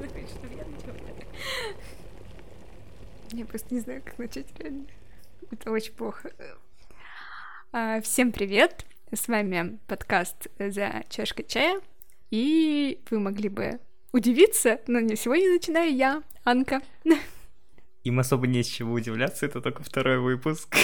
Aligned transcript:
Хочешь, 0.00 0.30
чтобы 0.30 0.54
я 0.54 0.64
начала? 0.64 0.96
Я 3.32 3.44
просто 3.44 3.74
не 3.74 3.80
знаю, 3.80 4.00
как 4.02 4.18
начать 4.18 4.46
реально. 4.58 4.86
Это 5.50 5.70
очень 5.70 5.92
плохо. 5.92 6.30
А, 7.72 8.00
Всем 8.00 8.32
привет! 8.32 8.86
С 9.12 9.28
вами 9.28 9.78
подкаст 9.86 10.46
«За 10.58 11.04
чашкой 11.10 11.44
чая». 11.44 11.80
И 12.30 12.98
вы 13.10 13.18
могли 13.20 13.50
бы 13.50 13.78
удивиться, 14.12 14.80
но 14.86 15.00
не 15.00 15.16
сегодня 15.16 15.50
начинаю 15.52 15.94
я, 15.94 16.22
Анка. 16.44 16.80
Им 18.04 18.18
особо 18.20 18.46
не 18.46 18.62
с 18.62 18.66
чего 18.68 18.94
удивляться, 18.94 19.44
это 19.44 19.60
только 19.60 19.82
второй 19.82 20.18
выпуск. 20.18 20.74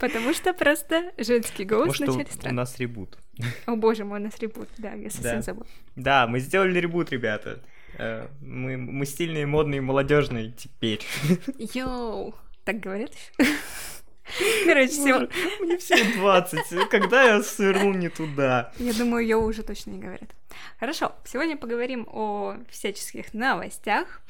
Потому 0.00 0.34
что 0.34 0.52
просто 0.52 1.12
женский 1.16 1.64
голос 1.64 1.96
Потому 1.96 2.26
что 2.26 2.50
у 2.50 2.52
нас 2.52 2.78
ребут. 2.78 3.16
О 3.64 3.74
боже 3.76 4.04
мой, 4.04 4.20
у 4.20 4.22
нас 4.24 4.38
ребут, 4.38 4.68
да, 4.76 4.92
я 4.92 5.08
совсем 5.08 5.36
Да. 5.36 5.42
забыла. 5.42 5.66
Да, 5.96 6.26
мы 6.26 6.40
сделали 6.40 6.78
ребут, 6.78 7.10
ребята. 7.10 7.62
Э, 7.98 8.26
Мы, 8.40 8.76
мы 8.76 9.06
стильные, 9.06 9.46
модные, 9.46 9.80
молодежные 9.80 10.52
теперь. 10.52 11.04
Йоу! 11.58 12.34
Так 12.64 12.80
говорят? 12.80 13.12
Короче, 14.64 14.92
сегодня... 14.92 15.28
Мне 15.60 15.78
всего 15.78 16.20
20. 16.20 16.88
Когда 16.90 17.22
я 17.24 17.42
свернул 17.42 17.94
не 17.94 18.08
туда? 18.08 18.72
Я 18.78 18.92
думаю, 18.92 19.22
ее 19.22 19.36
уже 19.36 19.62
точно 19.62 19.90
не 19.90 19.98
говорят. 19.98 20.34
Хорошо, 20.78 21.14
сегодня 21.24 21.56
поговорим 21.56 22.06
о 22.10 22.56
всяческих 22.70 23.32
новостях. 23.32 24.20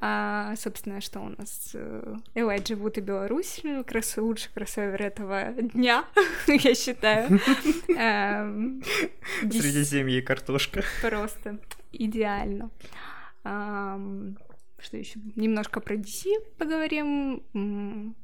А, 0.00 0.54
собственно, 0.56 1.00
что 1.00 1.18
у 1.18 1.28
нас 1.30 1.70
э, 1.74 2.16
Элайджа 2.34 2.76
Вуд 2.76 2.98
и 2.98 3.00
Беларусь, 3.00 3.60
ну, 3.64 3.82
крас... 3.82 4.16
лучший 4.16 4.48
кроссовер 4.54 5.02
этого 5.02 5.52
дня, 5.52 6.04
я 6.46 6.74
считаю. 6.76 7.28
Эм, 7.88 8.80
дес- 9.42 9.60
Средиземье 9.60 10.18
и 10.18 10.22
картошка. 10.22 10.84
Просто 11.02 11.58
идеально. 11.90 12.70
Что 13.42 14.96
еще? 14.96 15.18
Немножко 15.34 15.80
про 15.80 15.96
DC 15.96 16.26
поговорим. 16.58 18.14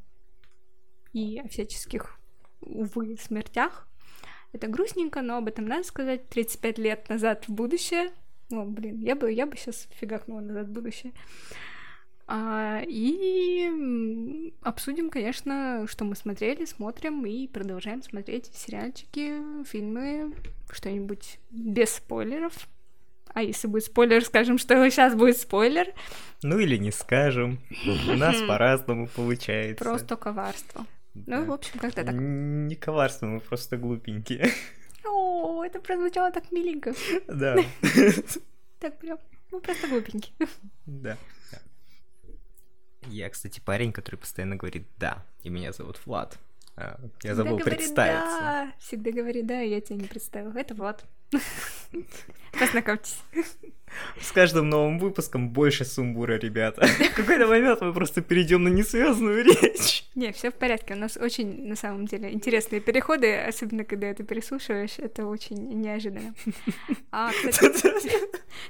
И 1.13 1.41
о 1.41 1.49
всяческих, 1.49 2.21
увы, 2.61 3.17
смертях. 3.21 3.89
Это 4.53 4.69
грустненько, 4.69 5.23
но 5.23 5.39
об 5.39 5.49
этом 5.49 5.67
надо 5.67 5.83
сказать. 5.83 6.29
35 6.29 6.79
лет 6.79 7.09
назад 7.09 7.49
в 7.49 7.53
будущее. 7.53 8.11
О, 8.51 8.65
блин, 8.65 9.01
я 9.01 9.15
бы, 9.15 9.33
я 9.33 9.47
бы 9.47 9.57
сейчас 9.57 9.89
фигакнула 9.99 10.41
назад 10.41 10.69
в 10.69 10.73
будущее. 10.73 11.13
А, 12.27 12.83
и 12.87 14.53
обсудим, 14.63 15.11
конечно, 15.11 15.87
что 15.89 16.05
мы 16.05 16.17
смотрели, 16.17 16.65
смотрим 16.65 17.25
и 17.27 17.47
продолжаем 17.47 18.03
смотреть 18.03 18.51
сериальчики, 18.55 19.65
фильмы, 19.65 20.35
что-нибудь 20.71 21.39
без 21.51 21.97
спойлеров. 21.97 22.69
А 23.35 23.43
если 23.43 23.67
будет 23.67 23.85
спойлер, 23.85 24.25
скажем, 24.25 24.59
что 24.59 24.89
сейчас 24.89 25.15
будет 25.15 25.37
спойлер. 25.37 25.93
Ну 26.43 26.59
или 26.59 26.77
не 26.77 26.93
скажем. 26.93 27.59
У 28.09 28.15
нас 28.15 28.41
по-разному 28.43 29.09
получается. 29.09 29.85
Просто 29.85 30.17
коварство. 30.17 30.87
Ну, 31.15 31.45
в 31.45 31.53
общем, 31.53 31.79
как-то 31.79 32.05
так. 32.05 32.15
Не 32.15 32.75
коварство, 32.77 33.27
мы 33.27 33.41
просто 33.41 33.77
глупенькие. 33.77 34.51
О, 35.07 35.65
это 35.65 35.81
прозвучало 35.81 36.31
так 36.31 36.53
миленько. 36.53 36.95
Да. 37.29 37.57
Так 38.81 38.99
прям, 38.99 39.19
ну 39.51 39.61
просто 39.61 39.89
глупенький. 39.89 40.35
Да. 40.85 41.17
Я, 43.07 43.31
кстати, 43.31 43.61
парень, 43.61 43.93
который 43.93 44.17
постоянно 44.17 44.57
говорит 44.57 44.87
«да», 44.99 45.25
и 45.43 45.49
меня 45.49 45.73
зовут 45.73 46.05
Влад. 46.05 46.39
А, 46.77 46.99
Я 47.01 47.09
Всегда 47.19 47.35
забыл 47.35 47.57
говори 47.59 47.77
представиться. 47.77 48.39
Да, 48.41 48.73
всегда 48.79 49.11
говори 49.11 49.43
да, 49.43 49.63
и 49.63 49.71
я 49.71 49.81
тебя 49.81 49.97
не 49.97 50.07
представила. 50.07 50.53
Это 50.57 50.75
Влад. 50.75 51.05
Познакомьтесь. 52.59 53.19
С 54.21 54.33
каждым 54.33 54.69
новым 54.71 54.99
выпуском 54.99 55.51
больше 55.51 55.85
сумбура, 55.85 56.35
ребята. 56.39 56.87
В 56.87 57.15
какой-то 57.15 57.47
момент 57.47 57.81
мы 57.81 57.93
просто 57.93 58.23
перейдем 58.23 58.65
на 58.65 58.69
несвязанную 58.69 59.45
речь. 59.45 60.05
Не, 60.15 60.33
все 60.33 60.51
в 60.51 60.55
порядке. 60.55 60.95
У 60.95 60.97
нас 60.97 61.17
очень, 61.17 61.69
на 61.69 61.77
самом 61.77 62.07
деле, 62.07 62.33
интересные 62.33 62.81
переходы, 62.81 63.37
особенно 63.37 63.85
когда 63.85 64.09
это 64.09 64.25
переслушиваешь, 64.25 64.99
это 64.99 65.27
очень 65.27 65.81
неожиданно. 65.81 66.35
А, 67.13 67.31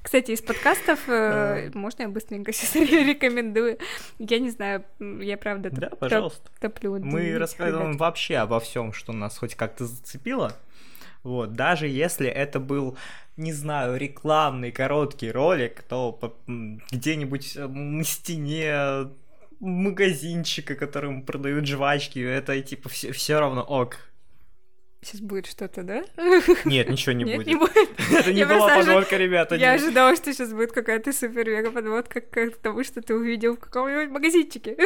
кстати, 0.02 0.32
из 0.32 0.42
подкастов 0.42 1.00
э, 1.08 1.70
можно 1.74 2.02
я 2.02 2.08
быстренько 2.08 2.52
сейчас 2.52 2.74
рекомендую. 2.74 3.78
Я 4.18 4.38
не 4.38 4.50
знаю, 4.50 4.84
я 5.00 5.38
правда 5.38 5.70
топлю. 6.60 6.98
Мы 7.00 7.38
рассказываем 7.38 7.96
вообще 7.96 8.36
обо 8.36 8.60
всем, 8.60 8.92
что 8.92 9.12
нас 9.12 9.38
хоть 9.38 9.54
как-то 9.54 9.86
зацепило. 9.86 10.52
Вот, 11.24 11.54
даже 11.54 11.88
если 11.88 12.28
это 12.28 12.60
был, 12.60 12.96
не 13.36 13.52
знаю, 13.52 13.96
рекламный 13.98 14.70
короткий 14.70 15.30
ролик, 15.32 15.82
то 15.82 16.18
где-нибудь 16.46 17.56
э, 17.56 17.66
на 17.66 18.04
стене 18.04 19.08
магазинчика, 19.58 20.74
которым 20.74 21.22
продают 21.22 21.66
жвачки, 21.66 22.18
это 22.18 22.60
типа 22.60 22.88
все, 22.88 23.38
равно 23.40 23.62
ок. 23.62 23.96
Сейчас 25.02 25.20
будет 25.20 25.46
что-то, 25.46 25.82
да? 25.82 26.02
Нет, 26.64 26.88
ничего 26.88 27.12
не 27.12 27.24
Нет, 27.24 27.36
будет. 27.36 27.46
не 27.46 27.54
будет. 27.56 27.88
Это 28.10 28.32
не 28.32 28.40
Я 28.40 28.46
была 28.46 28.68
ожи- 28.76 28.84
подводка, 28.86 29.16
ребята. 29.18 29.54
Я 29.54 29.76
не- 29.76 29.82
ожидала, 29.82 30.16
что 30.16 30.32
сейчас 30.32 30.52
будет 30.52 30.72
какая-то 30.72 31.12
супер-мега 31.12 31.70
подводка 31.72 32.20
к 32.22 32.50
тому, 32.62 32.84
что 32.84 33.02
ты 33.02 33.14
увидел 33.14 33.56
в 33.56 33.60
каком-нибудь 33.60 34.10
магазинчике. 34.10 34.76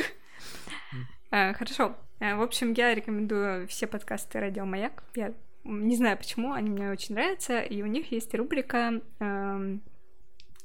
А, 1.30 1.52
Хорошо. 1.54 1.94
А, 2.20 2.36
В 2.36 2.42
общем, 2.42 2.72
я 2.72 2.94
рекомендую 2.94 3.68
все 3.68 3.86
подкасты 3.86 4.40
Радио 4.40 4.64
Маяк. 4.64 5.04
Я 5.14 5.32
не 5.68 5.96
знаю 5.96 6.16
почему, 6.16 6.52
они 6.52 6.70
мне 6.70 6.90
очень 6.90 7.14
нравятся. 7.14 7.60
И 7.60 7.82
у 7.82 7.86
них 7.86 8.10
есть 8.12 8.34
рубрика 8.34 9.00
эм, 9.20 9.82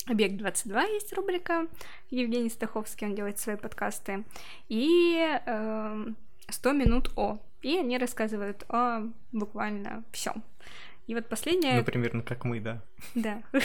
Объект 0.06 0.36
22 0.36 0.84
есть 0.84 1.14
рубрика. 1.14 1.68
Евгений 2.09 2.50
Стаховский, 2.50 3.08
он 3.08 3.16
делает 3.16 3.40
свои 3.40 3.56
подкасты. 3.56 4.25
И 4.68 5.16
эм, 5.46 6.18
100 6.50 6.72
минут 6.74 7.12
о. 7.16 7.40
И 7.62 7.78
они 7.78 7.97
рассказывают 7.97 8.66
о 8.68 9.09
буквально 9.31 10.03
всем. 10.12 10.44
И 11.06 11.16
вот 11.16 11.28
последняя... 11.28 11.75
Ну, 11.75 11.84
примерно 11.84 12.22
как 12.22 12.46
мы, 12.46 12.62
да. 12.62 12.81
Да. 13.14 13.41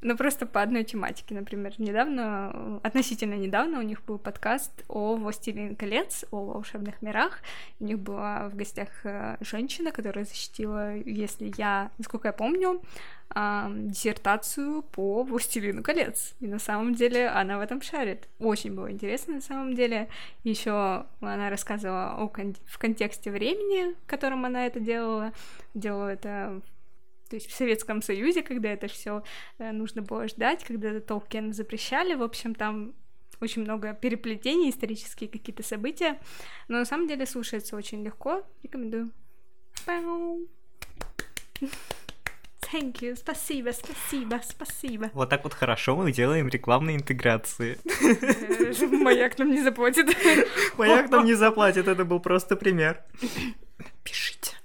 Но 0.00 0.16
просто 0.16 0.46
по 0.46 0.62
одной 0.62 0.82
тематике. 0.82 1.34
Например, 1.34 1.72
недавно, 1.78 2.80
относительно 2.82 3.34
недавно 3.34 3.78
у 3.78 3.82
них 3.82 4.02
был 4.04 4.18
подкаст 4.18 4.84
о 4.88 5.14
«Властелин 5.14 5.76
колец», 5.76 6.24
о 6.32 6.44
волшебных 6.44 7.02
мирах. 7.02 7.38
У 7.78 7.84
них 7.84 8.00
была 8.00 8.48
в 8.48 8.56
гостях 8.56 8.88
э, 9.04 9.36
женщина, 9.40 9.92
которая 9.92 10.24
защитила, 10.24 10.96
если 10.96 11.52
я, 11.56 11.92
насколько 11.98 12.28
я 12.28 12.32
помню, 12.32 12.82
диссертацию 13.32 14.82
по 14.82 15.22
«Властелину 15.22 15.82
колец». 15.82 16.34
И 16.40 16.46
на 16.46 16.58
самом 16.58 16.94
деле 16.94 17.28
она 17.28 17.58
в 17.58 17.60
этом 17.60 17.80
шарит. 17.80 18.28
Очень 18.38 18.74
было 18.74 18.90
интересно 18.90 19.34
на 19.34 19.40
самом 19.40 19.74
деле. 19.74 20.08
Еще 20.42 21.06
она 21.20 21.50
рассказывала 21.50 22.16
о 22.16 22.28
кон- 22.28 22.56
в 22.66 22.78
контексте 22.78 23.30
времени, 23.30 23.94
в 24.04 24.06
котором 24.06 24.44
она 24.44 24.66
это 24.66 24.80
делала. 24.80 25.32
Делала 25.74 26.08
это 26.08 26.60
то 27.28 27.36
есть 27.36 27.48
в 27.48 27.54
Советском 27.54 28.02
Союзе, 28.02 28.42
когда 28.42 28.70
это 28.70 28.88
все 28.88 29.22
нужно 29.58 30.02
было 30.02 30.26
ждать, 30.26 30.64
когда 30.64 30.98
Толкин 30.98 31.52
запрещали, 31.52 32.14
в 32.14 32.24
общем, 32.24 32.56
там 32.56 32.92
очень 33.40 33.62
много 33.62 33.94
переплетений, 33.94 34.68
исторические 34.68 35.30
какие-то 35.30 35.62
события, 35.62 36.18
но 36.66 36.78
на 36.78 36.84
самом 36.84 37.06
деле 37.06 37.26
слушается 37.26 37.76
очень 37.76 38.02
легко, 38.02 38.44
рекомендую. 38.64 39.12
Пау. 39.86 40.40
Thank 42.72 43.00
you, 43.00 43.16
спасибо, 43.16 43.72
спасибо, 43.72 44.40
спасибо. 44.48 45.10
Вот 45.12 45.28
так 45.28 45.42
вот 45.42 45.54
хорошо 45.54 45.96
мы 45.96 46.12
делаем 46.12 46.48
рекламные 46.48 46.96
интеграции. 46.96 47.78
Э, 48.00 48.86
Маяк 48.86 49.38
нам 49.38 49.50
не 49.50 49.62
заплатит. 49.62 50.06
Маяк 50.78 51.10
нам 51.10 51.24
не 51.24 51.34
заплатит, 51.34 51.88
это 51.88 52.04
был 52.04 52.20
просто 52.20 52.54
пример. 52.56 53.02
Пишите. 54.04 54.56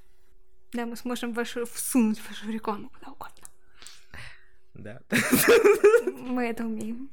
Да, 0.73 0.85
мы 0.85 0.95
сможем 0.95 1.33
вашу 1.33 1.65
всунуть 1.65 2.21
вашу 2.27 2.51
рекламу 2.51 2.89
куда 2.89 3.11
угодно. 3.11 3.47
Да. 4.75 4.99
Мы 6.19 6.47
это 6.47 6.63
умеем. 6.63 7.09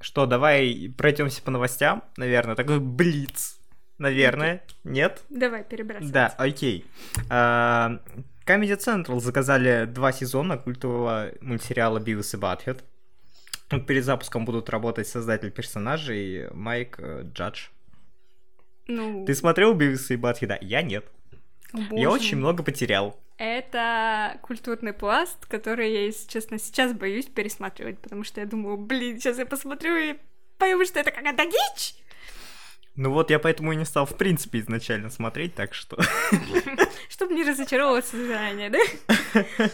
Что, 0.00 0.26
давай 0.26 0.92
пройдемся 0.98 1.42
по 1.42 1.50
новостям, 1.50 2.02
наверное. 2.16 2.56
Такой 2.56 2.80
блиц. 2.80 3.60
Наверное. 3.98 4.64
Нет? 4.82 5.22
Давай, 5.30 5.62
перебираться. 5.62 6.12
Да, 6.12 6.26
окей. 6.36 6.84
А, 7.30 8.00
Comedy 8.46 8.76
Central 8.76 9.20
заказали 9.20 9.86
два 9.86 10.12
сезона 10.12 10.58
культового 10.58 11.32
мультсериала 11.40 11.98
Бивис 11.98 12.34
и 12.34 12.36
Батхед. 12.36 12.84
Перед 13.86 14.04
запуском 14.04 14.44
будут 14.44 14.68
работать 14.68 15.08
создатель 15.08 15.50
персонажей 15.50 16.48
Майк 16.52 16.96
э, 16.98 17.22
Джадж. 17.32 17.68
Ну, 18.86 19.24
Ты 19.24 19.34
смотрел 19.34 19.72
Бивис 19.74 20.10
и 20.10 20.16
Батхеда? 20.16 20.58
Я 20.60 20.82
нет. 20.82 21.06
о, 21.72 21.78
Я 21.78 21.88
боже 21.88 22.08
очень 22.08 22.36
много 22.36 22.62
потерял. 22.62 23.18
Это 23.38 24.38
культурный 24.42 24.92
пласт, 24.92 25.46
который 25.46 25.92
я, 25.92 26.04
если 26.04 26.28
честно, 26.28 26.58
сейчас 26.58 26.92
боюсь 26.92 27.26
пересматривать, 27.26 27.98
потому 27.98 28.22
что 28.22 28.40
я 28.40 28.46
думаю, 28.46 28.76
блин, 28.76 29.18
сейчас 29.18 29.38
я 29.38 29.46
посмотрю 29.46 29.96
и 29.96 30.14
пойму, 30.58 30.84
что 30.84 31.00
это 31.00 31.10
какая-то 31.10 31.44
дичь. 31.46 31.94
Ну 32.96 33.10
вот 33.10 33.30
я 33.30 33.38
поэтому 33.38 33.72
и 33.72 33.76
не 33.76 33.84
стал 33.84 34.06
в 34.06 34.16
принципе 34.16 34.60
изначально 34.60 35.10
смотреть, 35.10 35.54
так 35.54 35.74
что... 35.74 35.98
Чтобы 37.08 37.34
не 37.34 37.44
разочаровываться 37.44 38.16
заранее, 38.16 38.70
да? 38.70 38.78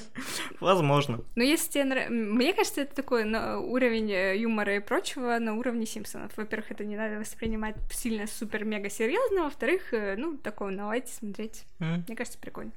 Возможно. 0.61 1.23
Но 1.37 1.43
если 1.43 1.71
тебе 1.71 1.85
нравится... 1.85 2.13
Мне 2.13 2.53
кажется, 2.55 2.81
это 2.83 2.95
такой 2.95 3.25
на 3.25 3.59
уровень 3.59 4.11
э, 4.11 4.39
юмора 4.39 4.77
и 4.77 4.81
прочего 4.81 5.39
на 5.39 5.55
уровне 5.55 5.87
Симпсонов. 5.87 6.37
Во-первых, 6.37 6.71
это 6.71 6.85
не 6.85 6.97
надо 6.97 7.19
воспринимать 7.19 7.77
сильно 7.93 8.27
супер-мега 8.27 8.89
серьезно, 8.89 9.45
во-вторых, 9.45 9.93
э, 9.93 10.17
ну, 10.17 10.37
такого 10.39 10.73
давайте 10.73 11.13
смотреть. 11.13 11.65
Mm. 11.79 12.05
Мне 12.07 12.17
кажется, 12.17 12.39
прикольно. 12.39 12.73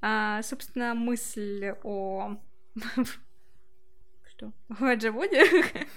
А, 0.00 0.42
собственно, 0.42 0.94
мысль 0.94 1.74
о 1.82 2.36
что? 4.36 4.52
Уэджа 4.80 5.12
Вуди? 5.12 5.40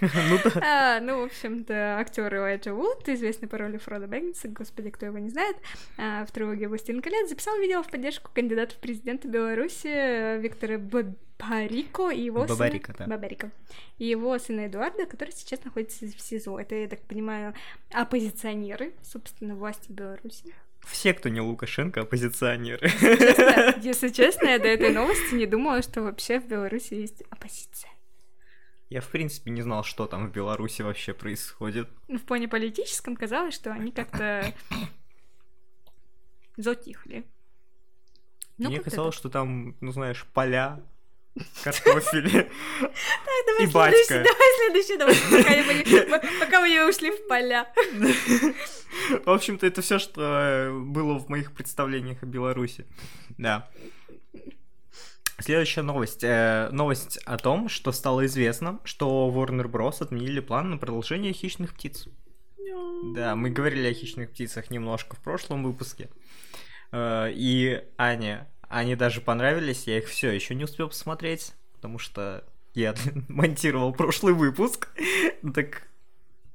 ну 0.00 0.38
да. 0.44 0.60
А, 0.62 1.00
ну, 1.00 1.20
в 1.20 1.24
общем-то, 1.24 1.98
актер 1.98 2.32
Уэджа 2.32 2.72
Вуд, 2.72 3.08
известный 3.08 3.48
по 3.48 3.58
роли 3.58 3.76
Фрода 3.76 4.06
Бэггинса, 4.06 4.48
господи, 4.48 4.90
кто 4.90 5.06
его 5.06 5.18
не 5.18 5.28
знает, 5.28 5.56
а, 5.98 6.24
в 6.24 6.32
трилогии 6.32 6.66
«Властелин 6.66 7.02
колец», 7.02 7.28
записал 7.28 7.58
видео 7.58 7.82
в 7.82 7.90
поддержку 7.90 8.30
кандидата 8.32 8.74
в 8.74 8.78
президенты 8.78 9.28
Беларуси 9.28 9.88
э, 9.88 10.38
Виктора 10.38 10.78
Бабарико 10.78 12.10
и 12.10 12.22
его 12.22 12.46
Бабарика, 12.46 12.92
сына... 12.92 13.06
Да. 13.06 13.16
Бабарика. 13.16 13.50
И 13.98 14.06
его 14.06 14.38
сына 14.38 14.66
Эдуарда, 14.66 15.06
который 15.06 15.32
сейчас 15.32 15.62
находится 15.64 16.06
в 16.06 16.20
СИЗО. 16.20 16.58
Это, 16.58 16.74
я 16.74 16.88
так 16.88 17.00
понимаю, 17.02 17.54
оппозиционеры, 17.92 18.94
собственно, 19.02 19.54
власти 19.54 19.92
Беларуси. 19.92 20.54
Все, 20.86 21.12
кто 21.12 21.28
не 21.28 21.42
Лукашенко, 21.42 22.00
оппозиционеры. 22.00 22.86
Если 22.86 23.16
честно, 23.16 23.74
если 23.82 24.08
честно, 24.08 24.46
я 24.46 24.58
до 24.58 24.68
этой 24.68 24.94
новости 24.94 25.34
не 25.34 25.44
думала, 25.44 25.82
что 25.82 26.00
вообще 26.00 26.40
в 26.40 26.46
Беларуси 26.46 26.94
есть 26.94 27.22
оппозиция. 27.28 27.90
Я, 28.90 29.00
в 29.00 29.08
принципе, 29.08 29.52
не 29.52 29.62
знал, 29.62 29.84
что 29.84 30.06
там 30.06 30.28
в 30.28 30.32
Беларуси 30.32 30.82
вообще 30.82 31.14
происходит. 31.14 31.88
Ну, 32.08 32.18
в 32.18 32.22
плане 32.22 32.48
политическом 32.48 33.14
казалось, 33.14 33.54
что 33.54 33.70
они 33.72 33.92
как-то 33.92 34.52
затихли. 36.56 37.24
Ну, 38.58 38.68
Мне 38.68 38.80
казалось, 38.80 39.14
что 39.14 39.30
там, 39.30 39.76
ну, 39.80 39.92
знаешь, 39.92 40.26
поля, 40.34 40.80
картофели 41.62 42.50
и 43.60 43.66
батька. 43.66 44.24
Давай 44.24 44.56
следующий, 44.56 44.96
давай, 44.96 46.30
пока 46.40 46.60
мы 46.60 46.68
не 46.68 46.80
ушли 46.88 47.12
в 47.12 47.28
поля. 47.28 47.72
В 49.24 49.30
общем-то, 49.30 49.66
это 49.66 49.82
все, 49.82 50.00
что 50.00 50.70
было 50.84 51.18
в 51.18 51.28
моих 51.28 51.52
представлениях 51.52 52.22
о 52.22 52.26
Беларуси. 52.26 52.86
Да. 53.38 53.70
Следующая 55.40 55.82
новость. 55.82 56.22
Э, 56.22 56.68
новость 56.70 57.18
о 57.24 57.38
том, 57.38 57.68
что 57.68 57.92
стало 57.92 58.26
известно, 58.26 58.78
что 58.84 59.32
Warner 59.34 59.70
Bros. 59.70 60.02
отменили 60.02 60.40
план 60.40 60.70
на 60.70 60.78
продолжение 60.78 61.32
«Хищных 61.32 61.74
птиц». 61.74 62.06
Да, 63.14 63.34
мы 63.34 63.50
говорили 63.50 63.88
о 63.88 63.94
«Хищных 63.94 64.30
птицах» 64.30 64.70
немножко 64.70 65.16
в 65.16 65.20
прошлом 65.20 65.64
выпуске. 65.64 66.10
Э, 66.92 67.30
и 67.32 67.82
Аня, 67.96 68.48
они 68.68 68.96
даже 68.96 69.20
понравились, 69.20 69.86
я 69.86 69.98
их 69.98 70.08
все 70.08 70.30
еще 70.30 70.54
не 70.54 70.64
успел 70.64 70.88
посмотреть, 70.88 71.54
потому 71.74 71.98
что 71.98 72.44
я 72.74 72.94
монтировал 73.28 73.92
прошлый 73.92 74.34
выпуск. 74.34 74.88
Так 75.54 75.88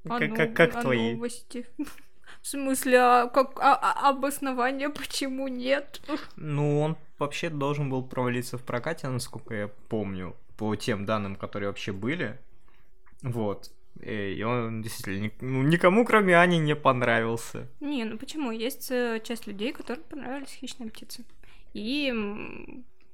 а 0.08 0.20
как, 0.20 0.30
ну, 0.30 0.36
как, 0.36 0.56
как 0.56 0.76
а 0.76 0.82
твои? 0.82 1.14
Новости. 1.14 1.66
В 2.42 2.48
смысле, 2.48 3.00
а 3.00 3.28
как 3.28 3.60
а, 3.60 3.76
а, 3.76 4.10
обоснование, 4.10 4.90
почему 4.90 5.48
нет? 5.48 6.00
Ну, 6.36 6.80
он 6.80 6.98
вообще 7.20 7.50
должен 7.50 7.90
был 7.90 8.04
провалиться 8.04 8.58
в 8.58 8.64
прокате, 8.64 9.08
насколько 9.08 9.54
я 9.54 9.68
помню, 9.90 10.36
по 10.58 10.76
тем 10.76 11.06
данным, 11.06 11.36
которые 11.36 11.70
вообще 11.70 11.92
были. 11.92 12.40
Вот. 13.22 13.72
И 14.02 14.44
он 14.46 14.82
действительно 14.82 15.32
ну, 15.40 15.64
никому, 15.64 16.06
кроме 16.06 16.38
Ани, 16.38 16.60
не 16.60 16.76
понравился. 16.76 17.68
Не, 17.80 18.04
ну 18.04 18.18
почему? 18.18 18.52
Есть 18.52 18.92
э, 18.92 19.22
часть 19.24 19.48
людей, 19.48 19.72
которым 19.72 20.04
понравились 20.04 20.50
хищные 20.50 20.90
птицы. 20.90 21.24
И 21.74 22.12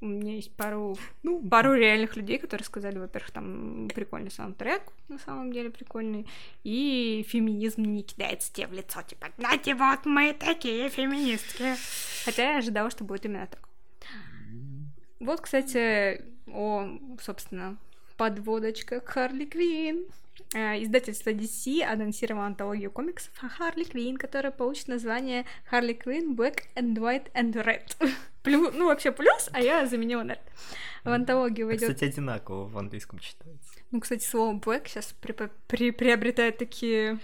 у 0.01 0.05
меня 0.07 0.35
есть 0.35 0.51
пару, 0.55 0.97
ну, 1.21 1.39
пару 1.47 1.75
реальных 1.75 2.15
людей, 2.15 2.39
которые 2.39 2.65
сказали, 2.65 2.97
во-первых, 2.97 3.31
там 3.31 3.87
прикольный 3.93 4.31
саундтрек, 4.31 4.81
на 5.07 5.19
самом 5.19 5.53
деле 5.53 5.69
прикольный, 5.69 6.27
и 6.63 7.23
феминизм 7.27 7.83
не 7.83 8.01
кидается 8.01 8.51
тебе 8.51 8.67
в 8.67 8.73
лицо, 8.73 9.03
типа, 9.03 9.27
знаете, 9.37 9.75
вот 9.75 10.05
мы 10.05 10.33
такие 10.33 10.89
феминистки. 10.89 11.75
Хотя 12.25 12.53
я 12.53 12.57
ожидала, 12.57 12.89
что 12.89 13.03
будет 13.03 13.25
именно 13.25 13.45
так. 13.45 13.70
Вот, 15.21 15.41
кстати, 15.41 16.25
о, 16.47 16.97
собственно, 17.21 17.77
подводочка 18.17 19.01
Харли 19.05 19.45
Квин. 19.45 20.05
Э, 20.55 20.81
издательство 20.81 21.29
DC 21.29 21.83
анонсировало 21.83 22.47
антологию 22.47 22.89
комиксов 22.89 23.31
Харли 23.37 23.83
Квин, 23.83 24.17
которая 24.17 24.51
получит 24.51 24.87
название 24.87 25.45
Харли 25.69 25.93
Квин 25.93 26.33
Black 26.33 26.61
and 26.75 26.95
White 26.95 27.31
and 27.33 27.53
Red. 27.53 27.95
Плюс, 28.43 28.73
ну, 28.73 28.85
вообще 28.87 29.11
плюс, 29.11 29.49
а 29.53 29.61
я 29.61 29.85
заменила 29.85 30.23
на. 30.23 30.37
В 31.03 31.09
антологию 31.09 31.67
войдет... 31.67 31.89
Кстати, 31.89 32.09
одинаково 32.09 32.67
в 32.67 32.75
английском 32.77 33.19
читается. 33.19 33.69
Ну, 33.91 33.99
кстати, 33.99 34.23
слово 34.23 34.57
black 34.57 34.87
сейчас 34.87 35.13
при 35.21 35.33
при 35.67 35.91
приобретает 35.91 36.57
такие 36.57 37.19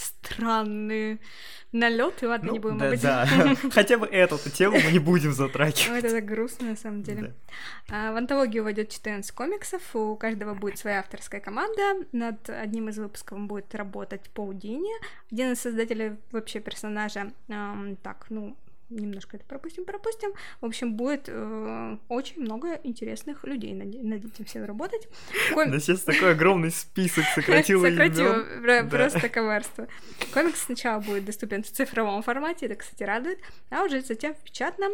странные 0.00 1.18
налеты. 1.72 2.28
Ладно, 2.28 2.48
ну, 2.48 2.52
не 2.54 2.58
будем 2.58 2.78
да, 2.78 2.86
об 2.86 2.92
этом. 2.92 3.54
Да. 3.54 3.70
Хотя 3.70 3.98
бы 3.98 4.06
эту 4.06 4.38
тему 4.50 4.78
мы 4.84 4.92
не 4.92 4.98
будем 4.98 5.32
затрагивать. 5.32 6.04
Это 6.04 6.10
так 6.10 6.24
грустно, 6.24 6.70
на 6.70 6.76
самом 6.76 7.02
деле. 7.02 7.34
А, 7.90 8.12
в 8.12 8.16
антологию 8.16 8.64
войдет 8.64 8.90
14 8.90 9.30
комиксов, 9.32 9.82
у 9.94 10.16
каждого 10.16 10.54
будет 10.54 10.78
своя 10.78 11.00
авторская 11.00 11.40
команда. 11.40 12.06
Над 12.12 12.48
одним 12.50 12.88
из 12.88 12.98
выпусков 12.98 13.38
будет 13.40 13.74
работать 13.74 14.28
Пол 14.30 14.52
Дини, 14.52 14.92
один 15.30 15.52
из 15.52 15.60
создателей 15.60 16.16
вообще 16.32 16.60
персонажа. 16.60 17.32
Так, 18.02 18.26
ну, 18.30 18.56
немножко 18.90 19.36
это 19.36 19.46
пропустим, 19.46 19.84
пропустим. 19.84 20.32
В 20.60 20.66
общем, 20.66 20.94
будет 20.94 21.24
э, 21.28 21.96
очень 22.08 22.42
много 22.42 22.74
интересных 22.82 23.44
людей 23.44 23.74
над, 23.74 24.02
над 24.02 24.24
этим 24.24 24.44
всем 24.44 24.64
работать. 24.64 25.08
Ком... 25.54 25.70
Да 25.70 25.78
сейчас 25.80 26.02
такой 26.02 26.32
огромный 26.32 26.70
список 26.70 27.24
сократил 27.34 27.82
Сократил, 27.82 28.44
просто 28.88 29.28
коварство. 29.28 29.88
Комикс 30.32 30.62
сначала 30.64 31.00
будет 31.00 31.24
доступен 31.24 31.62
в 31.62 31.70
цифровом 31.70 32.22
формате, 32.22 32.66
это, 32.66 32.76
кстати, 32.76 33.02
радует, 33.02 33.38
а 33.70 33.84
уже 33.84 34.00
затем 34.00 34.34
в 34.34 34.38
печатном 34.38 34.92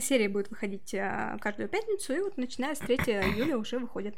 серия 0.00 0.28
будет 0.28 0.50
выходить 0.50 0.94
э, 0.94 1.36
каждую 1.40 1.68
пятницу, 1.68 2.12
и 2.14 2.20
вот 2.20 2.36
начиная 2.36 2.74
с 2.74 2.78
3 2.78 2.96
июля 2.96 3.58
уже 3.58 3.78
выходит. 3.78 4.16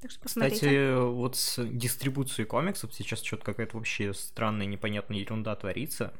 Так 0.00 0.10
что 0.10 0.20
посмотрите. 0.20 0.56
Кстати, 0.56 0.94
вот 1.10 1.36
с 1.36 1.64
дистрибуцией 1.64 2.46
комиксов 2.46 2.92
сейчас 2.94 3.22
что-то 3.22 3.44
какая-то 3.44 3.76
вообще 3.76 4.12
странная, 4.12 4.66
непонятная 4.66 5.18
ерунда 5.18 5.56
творится. 5.56 6.12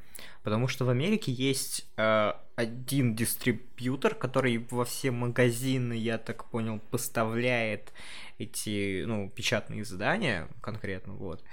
Потому 0.42 0.66
что 0.66 0.84
в 0.84 0.88
Америке 0.88 1.30
есть 1.30 1.86
э, 1.96 2.32
один 2.54 3.14
дистрибьютор, 3.14 4.14
который 4.14 4.66
во 4.70 4.84
все 4.84 5.10
магазины, 5.10 5.92
я 5.92 6.18
так 6.18 6.46
понял, 6.46 6.80
поставляет 6.90 7.92
эти, 8.38 9.04
ну, 9.04 9.28
печатные 9.28 9.82
издания 9.82 10.48
конкретно, 10.62 11.12
вот. 11.14 11.42
Э, 11.42 11.44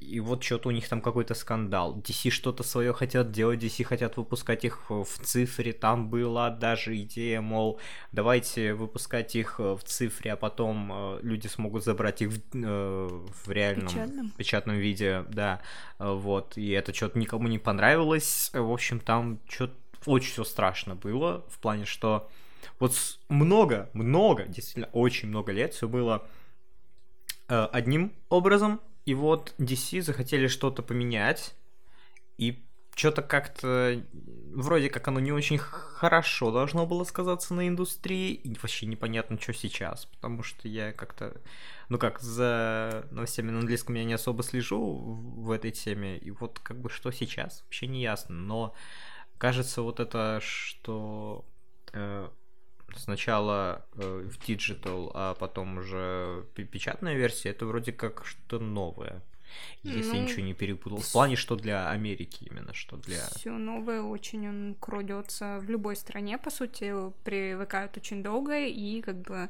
и 0.00 0.18
вот 0.20 0.42
что-то 0.42 0.68
у 0.68 0.72
них 0.72 0.88
там 0.88 1.00
какой-то 1.00 1.34
скандал. 1.34 1.96
DC 1.96 2.30
что-то 2.30 2.62
свое 2.62 2.92
хотят 2.92 3.30
делать, 3.30 3.62
DC 3.62 3.84
хотят 3.84 4.16
выпускать 4.16 4.64
их 4.64 4.88
в 4.88 5.04
цифре. 5.04 5.72
Там 5.72 6.08
была 6.08 6.50
даже 6.50 6.96
идея, 7.02 7.40
мол, 7.40 7.78
давайте 8.10 8.74
выпускать 8.74 9.36
их 9.36 9.58
в 9.58 9.80
цифре, 9.84 10.32
а 10.32 10.36
потом 10.36 10.90
э, 10.92 11.18
люди 11.22 11.46
смогут 11.46 11.84
забрать 11.84 12.22
их 12.22 12.30
в, 12.30 12.40
э, 12.54 13.08
в 13.44 13.50
реальном 13.50 13.88
печатном. 13.88 14.30
печатном 14.36 14.76
виде, 14.76 15.24
да. 15.28 15.60
Вот. 15.98 16.56
И 16.56 16.70
это 16.70 16.94
что-то 16.94 17.18
никому 17.18 17.46
не 17.48 17.58
понравилось. 17.58 18.50
В 18.54 18.72
общем, 18.72 19.00
там 19.00 19.38
что-то 19.48 19.74
очень 20.06 20.32
все 20.32 20.44
страшно 20.44 20.94
было 20.94 21.44
в 21.50 21.58
плане, 21.58 21.84
что 21.84 22.28
вот 22.78 22.94
много, 23.28 23.90
много, 23.92 24.44
действительно 24.44 24.88
очень 24.92 25.28
много 25.28 25.52
лет 25.52 25.74
все 25.74 25.88
было 25.88 26.26
э, 27.48 27.68
одним 27.72 28.12
образом, 28.30 28.80
и 29.10 29.14
вот 29.14 29.54
DC 29.58 30.02
захотели 30.02 30.46
что-то 30.46 30.84
поменять, 30.84 31.56
и 32.38 32.64
что-то 32.94 33.22
как-то 33.22 34.00
вроде 34.54 34.88
как 34.88 35.08
оно 35.08 35.18
не 35.18 35.32
очень 35.32 35.58
хорошо 35.58 36.52
должно 36.52 36.86
было 36.86 37.02
сказаться 37.02 37.52
на 37.54 37.66
индустрии, 37.66 38.34
и 38.34 38.54
вообще 38.54 38.86
непонятно, 38.86 39.36
что 39.40 39.52
сейчас, 39.52 40.06
потому 40.06 40.44
что 40.44 40.68
я 40.68 40.92
как-то, 40.92 41.40
ну 41.88 41.98
как, 41.98 42.20
за 42.20 43.04
новостями 43.10 43.50
на 43.50 43.58
английском 43.58 43.96
я 43.96 44.04
не 44.04 44.12
особо 44.12 44.44
слежу 44.44 44.80
в 44.80 45.50
этой 45.50 45.72
теме, 45.72 46.16
и 46.16 46.30
вот 46.30 46.60
как 46.60 46.80
бы 46.80 46.88
что 46.88 47.10
сейчас, 47.10 47.62
вообще 47.64 47.88
не 47.88 48.02
ясно, 48.02 48.36
но 48.36 48.74
кажется 49.38 49.82
вот 49.82 49.98
это, 49.98 50.38
что 50.40 51.44
э, 51.94 52.28
сначала 52.96 53.84
э, 53.94 54.28
в 54.30 54.38
digital, 54.38 55.10
а 55.14 55.34
потом 55.34 55.78
уже 55.78 56.44
печатная 56.54 57.14
версия, 57.14 57.50
это 57.50 57.66
вроде 57.66 57.92
как 57.92 58.24
что 58.24 58.58
новое. 58.58 59.22
Если 59.82 60.16
ну, 60.16 60.22
ничего 60.22 60.42
не 60.42 60.54
перепутал. 60.54 60.98
В 60.98 61.12
плане, 61.12 61.36
что 61.36 61.56
для 61.56 61.90
Америки 61.90 62.46
именно, 62.50 62.72
что 62.74 62.96
для... 62.96 63.26
Все 63.30 63.50
новое 63.50 64.02
очень 64.02 64.48
он 64.48 64.76
крадется 64.78 65.58
в 65.60 65.68
любой 65.68 65.96
стране, 65.96 66.38
по 66.38 66.50
сути, 66.50 66.92
привыкают 67.24 67.96
очень 67.96 68.22
долго, 68.22 68.58
и 68.58 69.00
как 69.00 69.20
бы 69.22 69.48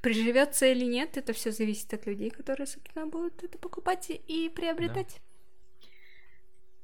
приживется 0.00 0.66
или 0.66 0.84
нет, 0.84 1.16
это 1.16 1.32
все 1.32 1.52
зависит 1.52 1.92
от 1.94 2.06
людей, 2.06 2.30
которые, 2.30 2.66
собственно, 2.66 3.06
будут 3.06 3.42
это 3.44 3.58
покупать 3.58 4.10
и 4.10 4.48
приобретать. 4.48 5.20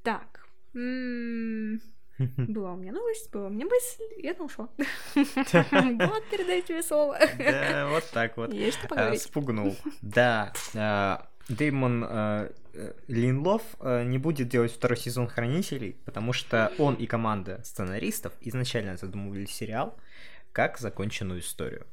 Так. 0.03 0.47
М, 0.75 1.81
Была 2.37 2.73
у 2.73 2.77
меня 2.77 2.93
новость, 2.93 3.31
была 3.31 3.47
у 3.47 3.51
меня 3.51 3.67
мысль, 3.67 4.03
и 4.19 4.29
она 4.29 4.45
ушла. 4.45 4.69
Вот, 5.15 6.25
передаю 6.31 6.63
тебе 6.63 6.83
слово. 6.83 7.19
Да, 7.39 7.89
вот 7.89 8.05
так 8.13 8.37
вот. 8.37 8.53
Есть 8.53 8.79
что 8.79 8.87
А, 8.87 8.89
поговорить. 8.89 9.23
Спугнул. 9.23 9.77
Да. 10.03 10.53
а, 10.75 11.27
Дэймон 11.49 12.05
а, 12.09 12.53
э, 12.75 12.93
Линлов 13.09 13.63
а, 13.81 14.05
не 14.05 14.19
будет 14.19 14.49
делать 14.49 14.73
второй 14.73 14.97
сезон 14.97 15.27
Хранителей, 15.27 15.97
потому 16.05 16.33
что 16.33 16.73
он 16.79 16.95
и 16.95 17.07
команда 17.07 17.61
сценаристов 17.65 18.33
изначально 18.41 18.97
задумывали 18.97 19.47
сериал 19.47 19.97
как 20.53 20.79
законченную 20.79 21.41
историю. 21.41 21.87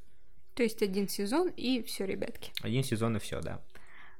То 0.53 0.63
есть 0.63 0.81
один 0.81 1.07
сезон, 1.07 1.49
и 1.55 1.81
все, 1.83 2.05
ребятки. 2.05 2.51
Один 2.61 2.83
сезон 2.83 3.15
и 3.15 3.19
все, 3.19 3.41
да. 3.41 3.61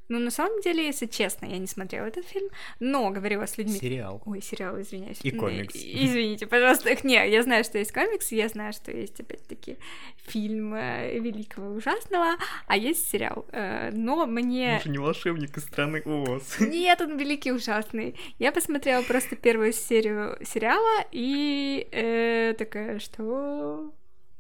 Ну, 0.10 0.18
на 0.18 0.32
самом 0.32 0.60
деле, 0.62 0.88
если 0.88 1.06
честно, 1.06 1.46
я 1.46 1.60
не 1.60 1.68
смотрела 1.68 2.08
этот 2.08 2.26
фильм, 2.26 2.50
но 2.80 3.12
говорила 3.12 3.46
с 3.46 3.60
людьми. 3.60 3.78
Сериал. 3.78 4.24
Ой, 4.26 4.42
сериал, 4.42 4.82
извиняюсь. 4.82 5.20
И 5.22 5.30
комикс. 5.30 5.76
Извините, 5.76 6.48
пожалуйста. 6.48 6.90
Не, 7.08 7.30
я 7.30 7.44
знаю, 7.44 7.64
что 7.64 7.78
есть 7.78 7.92
комикс, 7.92 8.32
я 8.32 8.50
знаю, 8.50 8.74
что 8.74 8.92
есть, 8.92 9.20
опять-таки, 9.20 9.78
фильм 10.26 10.74
э, 10.74 11.20
Великого 11.20 11.74
и 11.74 11.78
Ужасного, 11.78 12.38
а 12.66 12.76
есть 12.76 13.08
сериал. 13.08 13.46
Э, 13.52 13.92
Но 13.92 14.26
мне... 14.26 14.82
не 14.84 14.98
волшебник 14.98 15.56
из 15.58 15.64
страны 15.66 16.02
Оз. 16.02 16.60
Нет, 16.60 17.02
он 17.02 17.16
Великий 17.16 17.50
и 17.50 17.52
Ужасный. 17.52 18.16
Я 18.40 18.52
посмотрела 18.52 19.04
просто 19.04 19.36
первую 19.36 19.74
серию 19.74 20.38
сериала 20.44 21.06
и 21.12 21.88
э, 21.92 22.56
такая, 22.58 22.98
что... 22.98 23.94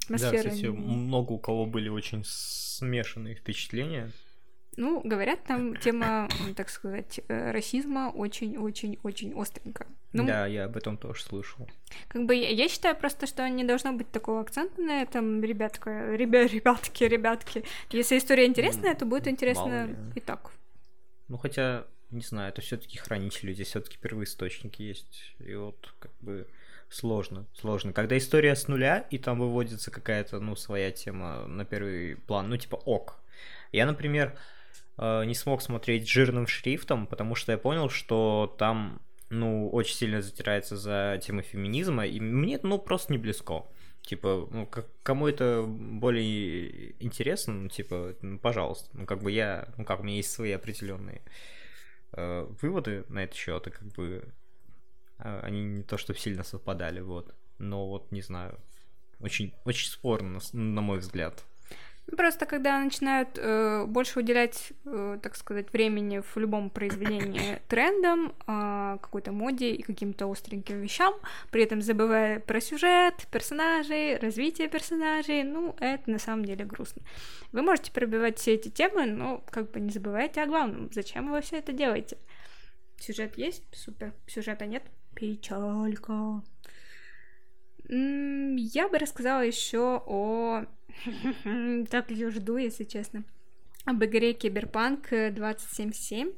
Да, 0.07 0.15
Атмосфера... 0.15 0.49
кстати, 0.49 0.65
много 0.65 1.33
у 1.33 1.37
кого 1.37 1.67
были 1.67 1.89
очень 1.89 2.23
смешанные 2.25 3.35
впечатления. 3.35 4.11
Ну, 4.79 5.01
говорят, 5.03 5.43
там 5.43 5.75
тема, 5.75 6.29
так 6.55 6.69
сказать, 6.69 7.19
э, 7.27 7.51
расизма 7.51 8.13
очень-очень-очень 8.15 9.33
остренькая. 9.35 9.87
Ну, 10.13 10.25
Да, 10.25 10.47
я 10.47 10.65
об 10.65 10.77
этом 10.77 10.97
тоже 10.97 11.21
слышал. 11.21 11.67
Как 12.07 12.25
бы 12.25 12.33
я, 12.33 12.49
я 12.49 12.69
считаю 12.69 12.95
просто, 12.95 13.27
что 13.27 13.47
не 13.49 13.65
должно 13.65 13.91
быть 13.91 14.09
такого 14.09 14.39
акцента 14.39 14.81
на 14.81 15.01
этом, 15.01 15.43
ребятка, 15.43 16.15
ребя, 16.15 16.47
ребятки, 16.47 17.03
ребятки. 17.03 17.65
Если 17.91 18.17
история 18.17 18.45
интересная, 18.45 18.95
то 18.95 19.05
будет 19.05 19.27
интересно 19.27 19.89
и 20.15 20.21
так. 20.21 20.51
Ну, 21.27 21.37
хотя, 21.37 21.85
не 22.09 22.21
знаю, 22.21 22.47
это 22.47 22.61
все-таки 22.61 22.97
хранители, 22.97 23.53
здесь 23.53 23.67
все-таки 23.67 23.97
первоисточники 23.97 24.81
есть. 24.81 25.35
И 25.39 25.55
вот 25.55 25.93
как 25.99 26.11
бы 26.21 26.47
сложно, 26.89 27.45
сложно. 27.53 27.91
Когда 27.91 28.17
история 28.17 28.55
с 28.55 28.69
нуля, 28.69 29.05
и 29.11 29.17
там 29.17 29.39
выводится 29.39 29.91
какая-то, 29.91 30.39
ну, 30.39 30.55
своя 30.55 30.91
тема 30.91 31.45
на 31.47 31.65
первый 31.65 32.15
план, 32.15 32.47
ну, 32.49 32.55
типа 32.55 32.77
ок. 32.77 33.19
Я, 33.73 33.85
например, 33.85 34.37
не 34.99 35.33
смог 35.33 35.61
смотреть 35.61 36.09
жирным 36.09 36.45
шрифтом, 36.45 37.07
потому 37.07 37.35
что 37.35 37.51
я 37.51 37.57
понял, 37.57 37.89
что 37.89 38.53
там, 38.57 39.01
ну, 39.29 39.69
очень 39.69 39.95
сильно 39.95 40.21
затирается 40.21 40.75
за 40.75 41.19
тему 41.23 41.41
феминизма, 41.41 42.05
и 42.05 42.19
мне, 42.19 42.59
ну, 42.63 42.77
просто 42.79 43.13
не 43.13 43.17
близко. 43.17 43.65
Типа, 44.01 44.47
ну, 44.51 44.65
как, 44.65 44.87
кому 45.03 45.27
это 45.27 45.63
более 45.67 46.91
интересно, 47.01 47.53
ну, 47.53 47.69
типа, 47.69 48.15
ну, 48.21 48.39
пожалуйста. 48.39 48.89
Ну, 48.93 49.05
как 49.05 49.21
бы 49.21 49.31
я, 49.31 49.69
ну, 49.77 49.85
как, 49.85 49.99
у 49.99 50.03
меня 50.03 50.17
есть 50.17 50.31
свои 50.31 50.51
определенные 50.51 51.21
э, 52.13 52.47
выводы 52.61 53.05
на 53.09 53.23
этот 53.23 53.35
счет, 53.35 53.67
и 53.67 53.71
как 53.71 53.87
бы 53.89 54.27
э, 55.19 55.39
они 55.43 55.63
не 55.63 55.83
то 55.83 55.97
чтобы 55.97 56.17
сильно 56.17 56.43
совпадали, 56.43 57.01
вот. 57.01 57.35
Но 57.59 57.87
вот, 57.87 58.11
не 58.11 58.21
знаю, 58.21 58.57
очень, 59.19 59.53
очень 59.65 59.89
спорно, 59.89 60.39
на 60.53 60.81
мой 60.81 60.99
взгляд. 60.99 61.45
Ну, 62.11 62.17
Просто 62.17 62.45
когда 62.45 62.79
начинают 62.79 63.37
э, 63.37 63.85
больше 63.85 64.19
уделять, 64.19 64.73
э, 64.85 65.19
так 65.21 65.35
сказать, 65.35 65.71
времени 65.71 66.21
в 66.21 66.37
любом 66.37 66.69
произведении 66.69 67.61
трендам, 67.67 68.33
э, 68.47 68.97
какой-то 69.01 69.31
моде 69.31 69.71
и 69.71 69.83
каким-то 69.83 70.31
остреньким 70.31 70.81
вещам, 70.81 71.13
при 71.51 71.63
этом 71.63 71.81
забывая 71.81 72.39
про 72.39 72.61
сюжет, 72.61 73.27
персонажей, 73.31 74.17
развитие 74.17 74.67
персонажей, 74.69 75.43
ну, 75.43 75.75
это 75.79 76.09
на 76.09 76.19
самом 76.19 76.45
деле 76.45 76.65
грустно. 76.65 77.03
Вы 77.51 77.61
можете 77.61 77.91
пробивать 77.91 78.39
все 78.39 78.55
эти 78.55 78.69
темы, 78.69 79.05
но 79.05 79.43
как 79.49 79.71
бы 79.71 79.79
не 79.79 79.91
забывайте 79.91 80.41
о 80.41 80.47
главном. 80.47 80.89
Зачем 80.91 81.31
вы 81.31 81.41
все 81.41 81.57
это 81.57 81.73
делаете? 81.73 82.17
Сюжет 82.97 83.37
есть? 83.37 83.63
Супер. 83.71 84.13
Сюжета 84.27 84.65
нет? 84.65 84.83
Печалька. 85.15 86.41
Я 87.89 88.87
бы 88.87 88.97
рассказала 88.97 89.41
еще 89.41 90.01
о... 90.05 90.65
Так 91.89 92.11
ее 92.11 92.29
жду, 92.29 92.57
если 92.57 92.83
честно. 92.83 93.23
Об 93.85 94.03
игре 94.03 94.33
Киберпанк 94.33 95.09
2077. 95.09 96.31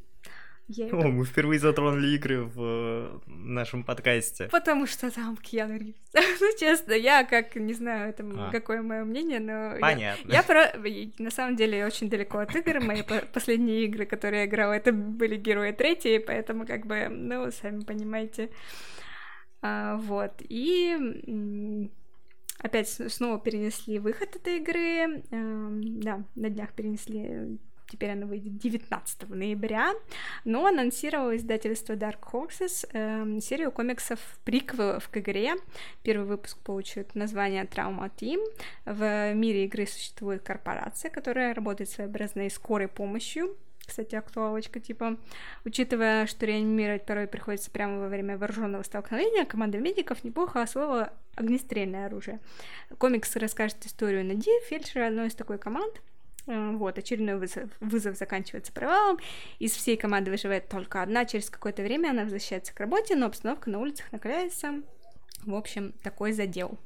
Я 0.73 0.87
О, 0.87 1.07
мы 1.09 1.25
впервые 1.25 1.59
затронули 1.59 2.15
игры 2.15 2.43
в 2.43 2.61
э, 2.61 3.19
нашем 3.27 3.83
подкасте. 3.83 4.47
Потому 4.49 4.87
что 4.87 5.11
там 5.11 5.35
Киану 5.35 5.77
Ривз. 5.77 5.97
ну, 6.13 6.47
честно, 6.57 6.93
я 6.93 7.25
как, 7.25 7.55
не 7.57 7.73
знаю, 7.73 8.11
это 8.11 8.23
А. 8.23 8.51
какое 8.51 8.81
мое 8.81 9.03
мнение, 9.03 9.41
но... 9.41 9.73
я- 9.73 9.79
Понятно. 9.81 10.31
Я, 10.31 10.43
про... 10.43 10.67
и 10.87 11.11
на 11.17 11.29
самом 11.29 11.57
деле 11.57 11.79
я 11.79 11.85
очень 11.87 12.09
далеко 12.09 12.37
от 12.37 12.55
игр. 12.55 12.79
Мои 12.79 13.01
по- 13.01 13.25
последние 13.33 13.83
игры, 13.83 14.05
которые 14.05 14.41
я 14.43 14.45
играла, 14.45 14.71
это 14.71 14.93
были 14.93 15.35
герои 15.35 15.73
третьи, 15.73 16.19
поэтому 16.19 16.65
как 16.65 16.85
бы, 16.85 17.07
ну, 17.09 17.51
сами 17.51 17.81
понимаете. 17.81 18.49
А, 19.61 19.97
вот. 19.97 20.33
И 20.49 21.89
опять 22.59 22.89
снова 22.89 23.39
перенесли 23.39 23.99
выход 23.99 24.35
этой 24.35 24.57
игры. 24.57 25.23
Эм, 25.31 25.99
да, 26.01 26.23
на 26.35 26.49
днях 26.49 26.73
перенесли. 26.73 27.57
Теперь 27.87 28.11
она 28.11 28.25
выйдет 28.25 28.57
19 28.57 29.29
ноября. 29.29 29.93
Но 30.45 30.65
анонсировало 30.65 31.35
издательство 31.35 31.93
Dark 31.93 32.19
Horses 32.31 32.87
эм, 32.93 33.41
серию 33.41 33.71
комиксов 33.71 34.19
приквелов 34.45 35.09
к 35.09 35.17
игре. 35.17 35.55
Первый 36.01 36.25
выпуск 36.25 36.57
получит 36.59 37.15
название 37.15 37.65
Trauma 37.65 38.09
Team. 38.15 38.39
В 38.85 39.33
мире 39.33 39.65
игры 39.65 39.85
существует 39.85 40.41
корпорация, 40.41 41.11
которая 41.11 41.53
работает 41.53 41.89
своеобразной 41.89 42.49
скорой 42.49 42.87
помощью. 42.87 43.57
Кстати, 43.91 44.15
актуалочка, 44.15 44.79
типа, 44.79 45.17
учитывая, 45.65 46.25
что 46.25 46.45
реанимировать 46.45 47.05
порой 47.05 47.27
приходится 47.27 47.69
прямо 47.69 47.99
во 47.99 48.07
время 48.07 48.37
вооруженного 48.37 48.83
столкновения, 48.83 49.43
команда 49.43 49.79
медиков 49.79 50.23
неплохо 50.23 50.61
освоила 50.61 51.11
огнестрельное 51.35 52.05
оружие. 52.05 52.39
Комикс 52.97 53.35
расскажет 53.35 53.85
историю 53.85 54.23
Нади, 54.23 54.49
фельдшера 54.69 55.07
одной 55.07 55.27
из 55.27 55.35
такой 55.35 55.57
команд. 55.57 56.01
Э, 56.47 56.71
Вот, 56.71 56.99
очередной 56.99 57.35
вызов, 57.35 57.69
вызов 57.81 58.15
заканчивается 58.15 58.71
провалом. 58.71 59.19
Из 59.59 59.73
всей 59.73 59.97
команды 59.97 60.31
выживает 60.31 60.69
только 60.69 61.01
одна. 61.01 61.25
Через 61.25 61.49
какое-то 61.49 61.83
время 61.83 62.11
она 62.11 62.23
возвращается 62.23 62.73
к 62.73 62.79
работе, 62.79 63.17
но 63.17 63.25
обстановка 63.25 63.69
на 63.69 63.79
улицах 63.79 64.09
накаляется. 64.13 64.83
В 65.43 65.53
общем, 65.53 65.91
такой 66.01 66.31
задел. 66.31 66.79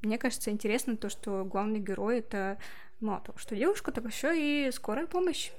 Мне 0.00 0.16
кажется, 0.16 0.52
интересно 0.52 0.96
то, 0.96 1.08
что 1.08 1.44
главный 1.44 1.80
герой 1.80 2.20
это 2.20 2.58
мало 3.00 3.20
того, 3.20 3.36
что 3.36 3.56
девушка, 3.56 3.90
так 3.90 4.04
еще 4.04 4.30
и 4.32 4.70
скорая 4.70 5.08
помощь. 5.08 5.50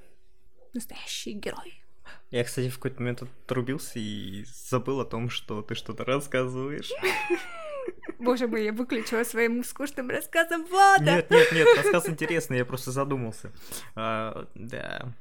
Настоящий 0.74 1.34
герой. 1.34 1.84
Я, 2.32 2.44
кстати, 2.44 2.70
в 2.70 2.76
какой-то 2.76 3.00
момент 3.02 3.24
отрубился 3.24 4.00
и 4.00 4.46
забыл 4.46 5.02
о 5.02 5.06
том, 5.06 5.30
что 5.30 5.62
ты 5.62 5.76
что-то 5.76 6.04
рассказываешь. 6.04 6.92
Боже 8.20 8.48
мой, 8.48 8.66
я 8.66 8.74
выключила 8.74 9.24
своим 9.24 9.64
скучным 9.64 10.10
рассказом 10.10 10.66
Влада. 10.66 11.04
Нет, 11.04 11.30
нет, 11.30 11.52
нет, 11.54 11.68
рассказ 11.78 12.10
интересный, 12.10 12.58
я 12.58 12.66
просто 12.66 12.92
задумался. 12.92 13.52
А, 13.96 14.48
да. 14.56 15.14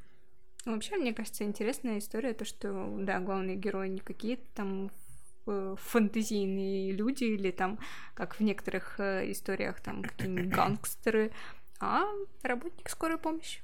Ну, 0.65 0.75
Вообще, 0.75 0.97
мне 0.97 1.15
кажется, 1.15 1.45
интересная 1.45 1.99
история, 1.99 2.33
то, 2.35 2.45
что, 2.45 2.97
да, 2.99 3.21
главные 3.21 3.57
герои 3.57 3.89
не 3.89 4.01
какие-то 4.01 4.45
там 4.55 4.91
э, 5.47 5.77
фантазийные 5.79 6.91
люди 6.91 7.25
или 7.25 7.53
там, 7.53 7.79
как 8.15 8.35
в 8.35 8.41
некоторых 8.41 8.99
э, 8.99 9.31
историях, 9.31 9.81
там 9.81 10.03
какие-нибудь 10.03 10.49
гангстеры, 10.57 11.31
а 11.79 12.05
работник 12.43 12.89
скорой 12.89 13.19
помощи, 13.19 13.61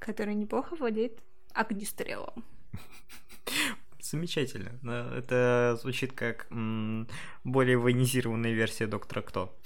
который 0.00 0.34
неплохо 0.34 0.74
владеет 0.74 1.22
огнестрелом. 1.54 2.44
Замечательно. 4.00 4.78
Но 4.82 5.14
Это 5.14 5.78
звучит 5.80 6.12
как 6.12 6.46
м, 6.50 7.06
более 7.44 7.76
военизированная 7.78 8.52
версия 8.52 8.86
Доктора 8.88 9.22
Кто. 9.22 9.56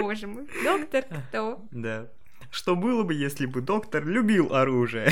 Боже 0.00 0.26
мой, 0.26 0.48
доктор 0.64 1.04
кто? 1.28 1.64
Да. 1.70 2.10
Что 2.50 2.74
было 2.76 3.02
бы, 3.02 3.14
если 3.14 3.46
бы 3.46 3.60
доктор 3.60 4.04
любил 4.06 4.54
оружие? 4.54 5.10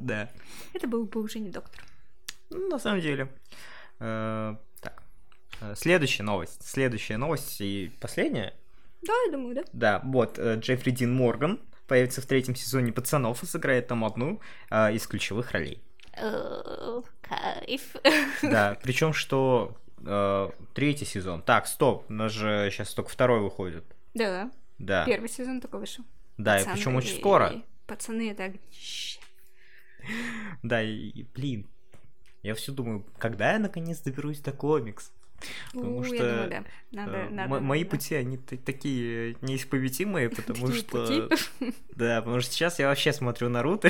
Да. 0.00 0.30
Это 0.72 0.86
был 0.88 1.04
бы 1.06 1.20
уже 1.22 1.38
не 1.38 1.50
доктор. 1.50 1.82
Ну, 2.50 2.68
на 2.68 2.78
самом 2.78 3.00
деле. 3.00 3.28
Э, 4.00 4.56
Так. 4.80 5.02
Э, 5.60 5.74
Следующая 5.76 6.24
новость. 6.24 6.62
Следующая 6.66 7.16
новость 7.16 7.60
и 7.60 7.92
последняя. 8.00 8.54
Да, 9.06 9.12
я 9.26 9.32
думаю, 9.32 9.54
да. 9.54 9.64
Да, 9.72 10.00
вот, 10.04 10.38
э, 10.38 10.56
Джеффри 10.58 10.90
Дин 10.90 11.14
Морган 11.14 11.60
появится 11.86 12.20
в 12.22 12.26
третьем 12.26 12.54
сезоне 12.54 12.92
«Пацанов» 12.92 13.42
и 13.42 13.46
сыграет 13.46 13.88
там 13.88 14.04
одну 14.04 14.40
э, 14.70 14.94
из 14.94 15.06
ключевых 15.06 15.52
ролей. 15.52 15.82
Кайф. 17.22 17.96
Да, 18.42 18.78
причем 18.82 19.12
что 19.12 19.76
э, 20.04 20.50
третий 20.74 21.04
сезон. 21.04 21.42
Так, 21.42 21.66
стоп, 21.66 22.04
у 22.08 22.12
нас 22.12 22.32
же 22.32 22.68
сейчас 22.70 22.94
только 22.94 23.10
второй 23.10 23.40
выходит. 23.40 23.84
Да, 24.14 24.50
Да, 24.78 25.04
первый 25.04 25.28
сезон 25.28 25.60
только 25.60 25.78
вышел. 25.78 26.04
да, 26.38 26.56
и 26.56 26.60
Пацаны, 26.60 26.76
причем 26.76 26.96
очень 26.96 27.16
скоро. 27.18 27.62
Пацаны, 27.86 28.30
это. 28.30 28.52
Да, 30.62 30.82
и, 30.82 31.22
блин, 31.34 31.66
я 32.42 32.54
все 32.54 32.72
думаю, 32.72 33.06
когда 33.18 33.52
я 33.54 33.58
наконец 33.58 34.00
доберусь 34.00 34.40
до 34.40 34.52
комикс? 34.52 35.12
Потому 35.72 35.98
У, 35.98 36.04
что 36.04 36.16
думаю, 36.16 36.50
да. 36.50 36.64
надо, 36.92 37.16
э, 37.16 37.30
надо, 37.30 37.60
мои 37.60 37.84
да. 37.84 37.90
пути, 37.90 38.14
они 38.14 38.36
такие 38.38 39.36
неисповедимые, 39.42 40.28
потому 40.36 40.66
такие 40.66 40.80
что... 40.80 41.28
Пути? 41.28 41.74
Да, 41.96 42.20
потому 42.22 42.40
что 42.40 42.52
сейчас 42.52 42.78
я 42.80 42.88
вообще 42.88 43.12
смотрю 43.12 43.48
Наруто 43.48 43.88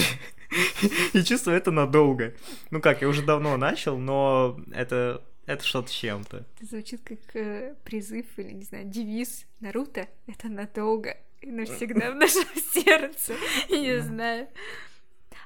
и 1.14 1.22
чувствую 1.22 1.56
это 1.56 1.70
надолго. 1.70 2.34
Ну 2.70 2.80
как, 2.80 3.02
я 3.02 3.08
уже 3.08 3.22
давно 3.22 3.56
начал, 3.56 3.98
но 3.98 4.60
это 4.72 5.22
это 5.46 5.64
что-то 5.64 5.92
чем-то. 5.92 6.44
Это 6.56 6.66
звучит 6.66 7.00
как 7.04 7.18
э, 7.34 7.74
призыв 7.84 8.26
или, 8.36 8.52
не 8.52 8.64
знаю, 8.64 8.86
девиз 8.86 9.46
Наруто. 9.60 10.08
Это 10.26 10.48
надолго 10.48 11.16
и 11.42 11.50
навсегда 11.50 12.12
в 12.12 12.14
нашем 12.16 12.46
сердце. 12.72 13.34
Я 13.68 13.78
не 13.78 14.00
знаю. 14.00 14.48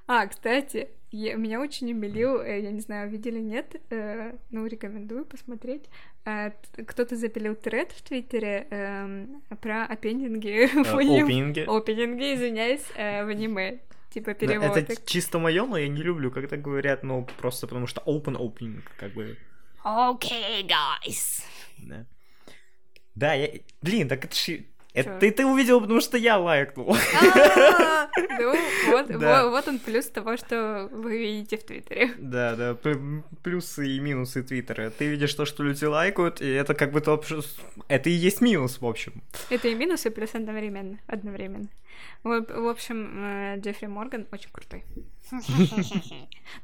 А, 0.08 0.26
кстати, 0.26 0.88
я, 1.10 1.34
меня 1.34 1.60
очень 1.60 1.92
умилил, 1.92 2.40
э, 2.40 2.62
я 2.62 2.70
не 2.70 2.80
знаю, 2.80 3.10
видели 3.10 3.40
нет, 3.40 3.76
э, 3.90 4.32
ну, 4.50 4.66
рекомендую 4.66 5.26
посмотреть. 5.26 5.84
Э, 6.24 6.52
кто-то 6.86 7.14
запилил 7.14 7.54
тред 7.54 7.92
в 7.92 8.00
Твиттере 8.00 8.66
э, 8.70 9.26
про 9.60 9.84
опендинги 9.84 10.48
э, 10.48 10.80
Опенинги. 10.80 11.60
Опенинги, 11.60 12.34
извиняюсь, 12.34 12.86
э, 12.96 13.22
в 13.26 13.28
аниме. 13.28 13.80
Типа 14.08 14.32
перевод. 14.32 14.78
Это 14.78 14.96
чисто 15.04 15.38
мое, 15.38 15.66
но 15.66 15.76
я 15.76 15.88
не 15.88 16.02
люблю, 16.02 16.30
когда 16.30 16.56
говорят, 16.56 17.02
ну, 17.02 17.28
просто 17.38 17.66
потому 17.66 17.86
что 17.86 18.00
open 18.06 18.38
opening, 18.38 18.80
как 18.96 19.12
бы. 19.12 19.36
Окей, 19.84 20.62
okay, 20.62 20.66
guys. 20.66 21.42
Да. 21.76 22.06
Да, 23.14 23.34
я... 23.34 23.60
Блин, 23.82 24.08
так 24.08 24.24
это 24.24 24.34
же 24.34 24.64
это 25.00 25.18
ты, 25.18 25.30
ты 25.30 25.46
увидел, 25.46 25.80
потому 25.80 26.00
что 26.00 26.16
я 26.16 26.38
лайкнул. 26.38 26.94
А, 26.94 28.08
ну, 28.16 28.56
вот, 28.90 29.10
вот 29.50 29.68
он 29.68 29.78
плюс 29.78 30.06
того, 30.06 30.36
что 30.36 30.88
вы 30.92 31.18
видите 31.18 31.56
в 31.56 31.64
Твиттере. 31.64 32.12
Да, 32.18 32.56
да, 32.56 32.76
плюсы 33.42 33.88
и 33.88 34.00
минусы 34.00 34.42
Твиттера. 34.42 34.90
Ты 34.90 35.06
видишь 35.08 35.34
то, 35.34 35.44
что 35.44 35.62
люди 35.62 35.84
лайкают, 35.84 36.40
и 36.40 36.48
это 36.48 36.74
как 36.74 36.92
бы 36.92 37.00
то, 37.00 37.22
это 37.88 38.10
и 38.10 38.12
есть 38.12 38.40
минус, 38.40 38.80
в 38.80 38.86
общем. 38.86 39.22
Это 39.50 39.68
и 39.68 39.74
минус, 39.74 40.06
и 40.06 40.10
плюс 40.10 40.34
одновременно. 40.34 40.98
Одновременно. 41.06 41.68
В 42.22 42.68
общем, 42.68 43.24
э, 43.24 43.60
Джеффри 43.60 43.86
Морган 43.86 44.26
очень 44.32 44.50
крутой. 44.50 44.84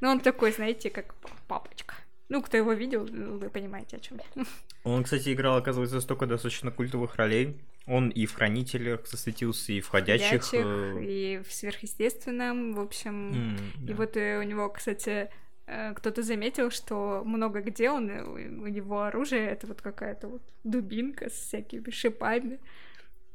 Ну, 0.00 0.08
он 0.08 0.20
такой, 0.20 0.52
знаете, 0.52 0.90
как 0.90 1.14
папочка. 1.46 1.94
Ну, 2.28 2.42
кто 2.42 2.56
его 2.56 2.72
видел, 2.72 3.04
вы 3.04 3.50
понимаете, 3.50 3.96
о 3.96 4.00
чем 4.00 4.18
я. 4.18 4.44
Он, 4.84 5.04
кстати, 5.04 5.32
играл, 5.32 5.56
оказывается, 5.56 6.00
столько 6.00 6.26
достаточно 6.26 6.70
культовых 6.70 7.16
ролей. 7.16 7.56
Он 7.86 8.08
и 8.08 8.24
в 8.24 8.34
«Хранителях» 8.34 9.06
засветился, 9.06 9.72
и 9.72 9.80
в 9.80 9.88
«Ходячих». 9.88 10.42
ходячих 10.42 10.54
э, 10.54 11.04
и 11.04 11.42
в 11.46 11.52
«Сверхъестественном», 11.52 12.74
в 12.74 12.80
общем. 12.80 13.32
Mm, 13.32 13.84
и 13.84 13.88
да. 13.88 13.94
вот 13.94 14.16
э, 14.16 14.38
у 14.38 14.42
него, 14.42 14.70
кстати, 14.70 15.28
э, 15.66 15.92
кто-то 15.92 16.22
заметил, 16.22 16.70
что 16.70 17.22
много 17.26 17.60
где 17.60 17.90
он, 17.90 18.10
у 18.10 18.66
него 18.66 19.02
оружие 19.02 19.48
это 19.48 19.66
вот 19.66 19.82
какая-то 19.82 20.28
вот 20.28 20.42
дубинка 20.64 21.28
с 21.28 21.34
всякими 21.34 21.90
шипами. 21.90 22.58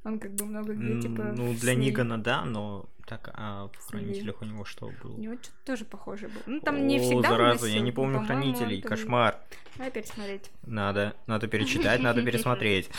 Он 0.03 0.17
как 0.17 0.33
бы 0.33 0.45
много 0.45 0.73
где, 0.73 1.01
типа... 1.01 1.33
Ну, 1.35 1.53
для 1.53 1.75
Нигана, 1.75 2.17
да, 2.17 2.43
но 2.43 2.89
так, 3.05 3.31
а 3.33 3.69
в 3.73 3.89
Хранителях 3.89 4.41
у 4.41 4.45
него 4.45 4.65
что 4.65 4.91
было? 5.03 5.13
У 5.13 5.19
него 5.19 5.33
что-то 5.35 5.65
тоже 5.65 5.85
похоже 5.85 6.27
было. 6.27 6.43
Ну, 6.45 6.59
там 6.61 6.75
О, 6.75 6.79
не 6.79 6.99
всегда 6.99 7.29
зараза, 7.29 7.67
я 7.67 7.81
не 7.81 7.91
помню 7.91 8.25
Хранителей, 8.25 8.81
там... 8.81 8.89
кошмар. 8.89 9.37
Давай 9.75 9.91
пересмотреть. 9.91 10.49
Надо, 10.65 11.15
надо 11.27 11.47
перечитать, 11.47 12.01
надо 12.01 12.21
пересмотреть. 12.25 12.89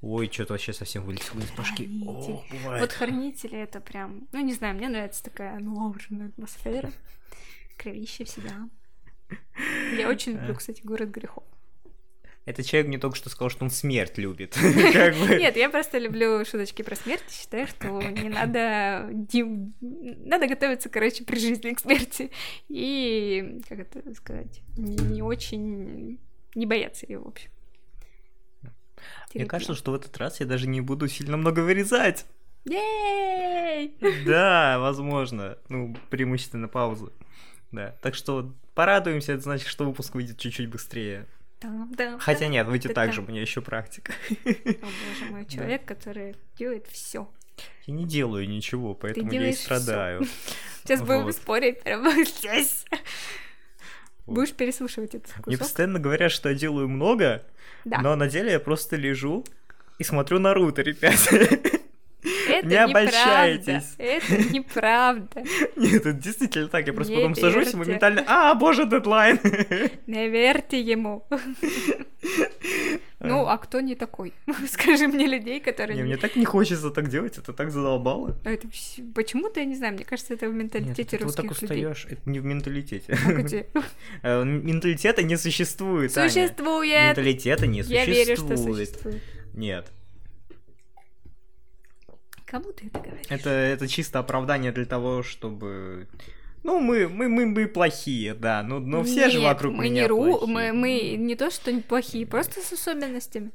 Ой, 0.00 0.30
что-то 0.32 0.54
вообще 0.54 0.72
совсем 0.72 1.04
вылетело 1.04 1.40
из 1.40 1.50
башки. 1.50 1.90
О, 2.06 2.44
Вот 2.78 2.92
хранители 2.92 3.58
это 3.58 3.80
прям, 3.80 4.28
ну 4.32 4.40
не 4.40 4.54
знаю, 4.54 4.76
мне 4.76 4.88
нравится 4.88 5.24
такая 5.24 5.58
нуарная 5.58 6.28
атмосфера. 6.28 6.92
Кровище 7.76 8.24
всегда. 8.24 8.68
Я 9.96 10.08
очень 10.08 10.32
люблю, 10.32 10.54
кстати, 10.54 10.82
город 10.82 11.10
грехов. 11.10 11.44
Этот 12.44 12.64
человек 12.64 12.88
мне 12.88 12.98
только 12.98 13.14
что 13.14 13.28
сказал, 13.28 13.50
что 13.50 13.64
он 13.64 13.70
смерть 13.70 14.16
любит. 14.16 14.56
Нет, 14.62 15.54
я 15.56 15.68
просто 15.68 15.98
люблю 15.98 16.42
шуточки 16.46 16.80
про 16.80 16.96
смерть. 16.96 17.24
Считаю, 17.28 17.66
что 17.66 18.00
не 18.00 18.30
надо... 18.30 19.10
Надо 19.80 20.46
готовиться, 20.46 20.88
короче, 20.88 21.24
при 21.24 21.38
жизни 21.38 21.74
к 21.74 21.80
смерти. 21.80 22.30
И, 22.68 23.60
как 23.68 23.80
это 23.80 24.14
сказать, 24.14 24.62
не 24.76 25.20
очень... 25.20 26.18
Не 26.54 26.64
бояться 26.64 27.04
ее, 27.06 27.18
в 27.18 27.28
общем. 27.28 27.50
Мне 29.34 29.46
кажется, 29.46 29.74
что 29.74 29.92
в 29.92 29.94
этот 29.94 30.16
раз 30.16 30.40
я 30.40 30.46
даже 30.46 30.66
не 30.66 30.80
буду 30.80 31.08
сильно 31.08 31.36
много 31.36 31.60
вырезать. 31.60 32.26
Ей! 32.64 33.96
Да, 34.26 34.78
возможно. 34.78 35.58
Ну, 35.68 35.96
преимущественно 36.10 36.68
паузы. 36.68 37.10
Да. 37.70 37.94
Так 38.02 38.14
что 38.14 38.52
порадуемся, 38.74 39.32
это 39.32 39.42
значит, 39.42 39.68
что 39.68 39.84
выпуск 39.84 40.14
выйдет 40.14 40.38
чуть-чуть 40.38 40.68
быстрее. 40.68 41.26
Да, 41.60 41.88
да, 41.90 42.18
Хотя 42.18 42.46
нет, 42.46 42.66
выйдет 42.68 42.94
так 42.94 43.12
же, 43.12 43.20
у 43.20 43.26
меня 43.26 43.40
еще 43.40 43.60
практика. 43.60 44.12
О 44.30 44.34
боже 44.44 45.30
мой, 45.30 45.46
человек, 45.48 45.84
который 45.84 46.36
делает 46.56 46.86
все. 46.86 47.28
Я 47.86 47.94
не 47.94 48.04
делаю 48.04 48.48
ничего, 48.48 48.94
поэтому 48.94 49.32
я 49.32 49.50
и 49.50 49.52
страдаю. 49.52 50.24
Сейчас 50.84 51.02
будем 51.02 51.32
спорить 51.32 51.82
прямо 51.82 52.12
здесь. 52.24 52.84
Будешь 54.34 54.52
переслушивать 54.52 55.14
этот 55.14 55.28
кусок? 55.28 55.46
Мне 55.46 55.58
постоянно 55.58 55.98
говорят, 55.98 56.30
что 56.32 56.48
я 56.48 56.54
делаю 56.54 56.88
много, 56.88 57.44
да. 57.84 58.00
но 58.00 58.16
на 58.16 58.28
деле 58.28 58.52
я 58.52 58.60
просто 58.60 58.96
лежу 58.96 59.44
и 59.98 60.04
смотрю 60.04 60.38
Наруто, 60.38 60.82
ребят. 60.82 61.18
Это 62.48 62.66
не 62.66 62.76
обольщайтесь. 62.76 63.94
Это 63.98 64.52
неправда. 64.52 65.42
Нет, 65.76 66.06
это 66.06 66.12
действительно 66.12 66.68
так. 66.68 66.86
Я 66.86 66.92
просто 66.92 67.12
не 67.12 67.18
потом 67.18 67.34
верьте. 67.34 67.40
сажусь 67.42 67.74
и 67.74 67.76
моментально... 67.76 68.24
А, 68.26 68.54
боже, 68.54 68.86
дедлайн! 68.86 69.38
Не 70.06 70.28
верьте 70.28 70.80
ему. 70.80 71.26
Ну, 73.20 73.46
а 73.46 73.58
кто 73.58 73.80
не 73.80 73.94
такой? 73.94 74.32
Скажи 74.68 75.08
мне 75.08 75.26
людей, 75.26 75.60
которые... 75.60 75.96
Не, 75.96 76.04
мне 76.04 76.16
так 76.16 76.36
не 76.36 76.44
хочется 76.44 76.90
так 76.90 77.08
делать, 77.08 77.36
это 77.36 77.52
так 77.52 77.70
задолбало. 77.70 78.36
А 78.44 78.50
это 78.50 78.68
почему-то, 79.14 79.60
я 79.60 79.66
не 79.66 79.74
знаю, 79.74 79.94
мне 79.94 80.04
кажется, 80.04 80.34
это 80.34 80.48
в 80.48 80.54
менталитете 80.54 81.16
Нет, 81.16 81.22
русских 81.22 81.42
ты 81.42 81.48
вот 81.48 81.56
так 81.58 81.62
устаешь, 81.62 82.06
это 82.08 82.30
не 82.30 82.38
в 82.38 82.44
менталитете. 82.44 83.18
А 83.26 83.32
где? 83.32 83.66
Э, 84.22 84.44
менталитета 84.44 85.22
не 85.22 85.36
существует, 85.36 86.12
Существует! 86.12 87.08
Менталитета 87.08 87.66
не 87.66 87.82
существует. 87.82 88.08
Я 88.08 88.14
верю, 88.14 88.36
что 88.36 88.56
существует. 88.56 89.22
Нет. 89.54 89.90
Кому 92.46 92.72
ты 92.72 92.86
это 92.86 93.00
говоришь? 93.00 93.26
Это, 93.28 93.50
это 93.50 93.88
чисто 93.88 94.18
оправдание 94.20 94.72
для 94.72 94.86
того, 94.86 95.22
чтобы... 95.22 96.08
Ну, 96.62 96.80
мы, 96.80 97.08
мы, 97.08 97.28
мы, 97.28 97.46
мы 97.46 97.66
плохие, 97.66 98.34
да, 98.34 98.62
но, 98.62 98.78
но 98.78 99.02
все 99.04 99.26
Нет, 99.26 99.32
же 99.32 99.40
вокруг 99.40 99.74
мы 99.74 99.84
меня 99.84 100.02
не 100.02 100.06
ру... 100.06 100.38
плохие. 100.38 100.54
Мы, 100.54 100.72
мы 100.72 101.16
не 101.16 101.36
то, 101.36 101.50
что 101.50 101.72
не 101.72 101.80
плохие, 101.80 102.26
просто 102.26 102.60
с 102.60 102.72
особенностями. 102.72 103.52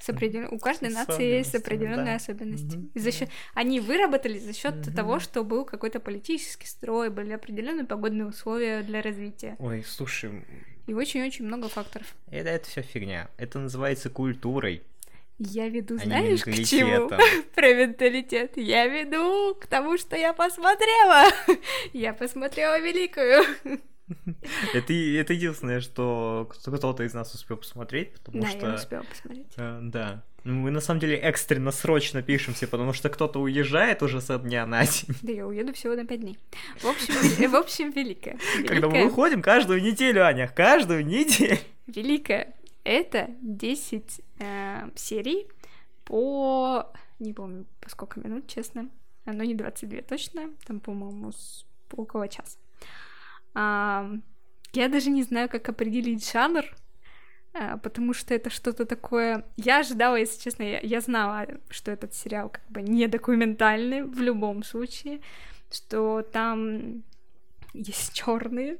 С 0.00 0.08
определен... 0.08 0.48
У 0.50 0.58
каждой 0.58 0.90
нации 0.90 1.24
есть 1.24 1.54
определенные 1.54 2.04
да. 2.06 2.14
особенности. 2.16 2.76
Угу, 2.76 2.90
за 2.94 3.12
счет... 3.12 3.28
Они 3.54 3.80
выработали 3.80 4.38
за 4.38 4.52
счет 4.52 4.86
угу. 4.86 4.94
того, 4.94 5.18
что 5.20 5.44
был 5.44 5.64
какой-то 5.64 6.00
политический 6.00 6.66
строй, 6.66 7.10
были 7.10 7.32
определенные 7.32 7.86
погодные 7.86 8.26
условия 8.26 8.82
для 8.82 9.00
развития. 9.00 9.56
Ой, 9.58 9.84
слушай. 9.86 10.44
И 10.86 10.92
очень-очень 10.92 11.46
много 11.46 11.68
факторов. 11.68 12.14
Это, 12.30 12.50
это 12.50 12.68
все 12.68 12.82
фигня. 12.82 13.30
Это 13.38 13.58
называется 13.58 14.10
культурой. 14.10 14.82
Я 15.38 15.68
веду, 15.68 15.96
а 15.96 16.04
знаешь, 16.04 16.44
к 16.44 16.52
чему? 16.64 17.08
Про 17.54 17.74
менталитет. 17.74 18.56
Я 18.56 18.86
веду 18.86 19.56
к 19.56 19.66
тому, 19.66 19.98
что 19.98 20.16
я 20.16 20.32
посмотрела. 20.32 21.28
я 21.92 22.14
посмотрела 22.14 22.78
великую. 22.80 23.42
Это, 24.74 24.92
это 24.92 25.32
единственное, 25.32 25.80
что 25.80 26.46
кто-то 26.52 27.04
из 27.04 27.14
нас 27.14 27.32
успел 27.32 27.56
посмотреть, 27.56 28.12
потому 28.12 28.42
да, 28.42 28.48
что... 28.48 28.60
Да, 28.60 28.68
я 28.68 28.74
успела 28.74 29.02
посмотреть. 29.02 29.46
Э, 29.56 29.78
да. 29.80 30.22
Мы 30.44 30.70
на 30.70 30.80
самом 30.80 31.00
деле 31.00 31.16
экстренно 31.16 31.70
срочно 31.70 32.22
пишемся, 32.22 32.68
потому 32.68 32.92
что 32.92 33.08
кто-то 33.08 33.40
уезжает 33.40 34.02
уже 34.02 34.20
со 34.20 34.38
дня 34.38 34.66
на 34.66 34.84
день. 34.84 35.16
Да, 35.22 35.32
я 35.32 35.46
уеду 35.46 35.72
всего 35.72 35.94
на 35.94 36.04
пять 36.04 36.20
дней. 36.20 36.38
В 36.82 36.86
общем, 36.86 37.50
в 37.50 37.56
общем, 37.56 37.90
великая. 37.92 38.38
Когда 38.68 38.90
мы 38.90 39.04
выходим 39.04 39.40
каждую 39.40 39.80
неделю, 39.80 40.26
Аня, 40.26 40.52
каждую 40.54 41.06
неделю. 41.06 41.56
Великая 41.86 42.54
это 42.84 43.30
10 43.40 44.20
э, 44.38 44.90
серий 44.94 45.48
по... 46.04 46.92
Не 47.18 47.32
помню, 47.32 47.66
по 47.80 47.88
сколько 47.88 48.20
минут, 48.20 48.46
честно. 48.46 48.90
Но 49.24 49.44
не 49.44 49.54
22 49.54 50.02
точно. 50.02 50.50
Там, 50.66 50.80
по-моему, 50.80 51.32
с... 51.32 51.66
около 51.92 52.28
часа. 52.28 52.58
А, 53.54 54.10
я 54.72 54.88
даже 54.88 55.10
не 55.10 55.22
знаю, 55.22 55.48
как 55.48 55.68
определить 55.68 56.30
жанр, 56.30 56.64
а, 57.54 57.78
потому 57.78 58.12
что 58.12 58.34
это 58.34 58.50
что-то 58.50 58.84
такое... 58.84 59.44
Я 59.56 59.78
ожидала, 59.78 60.16
если 60.16 60.42
честно, 60.42 60.64
я, 60.64 60.80
я 60.80 61.00
знала, 61.00 61.46
что 61.70 61.90
этот 61.90 62.12
сериал 62.14 62.50
как 62.50 62.66
бы 62.68 62.82
не 62.82 63.06
документальный 63.06 64.02
в 64.02 64.20
любом 64.20 64.62
случае, 64.62 65.20
что 65.70 66.22
там 66.22 67.02
есть 67.72 68.12
черные 68.12 68.78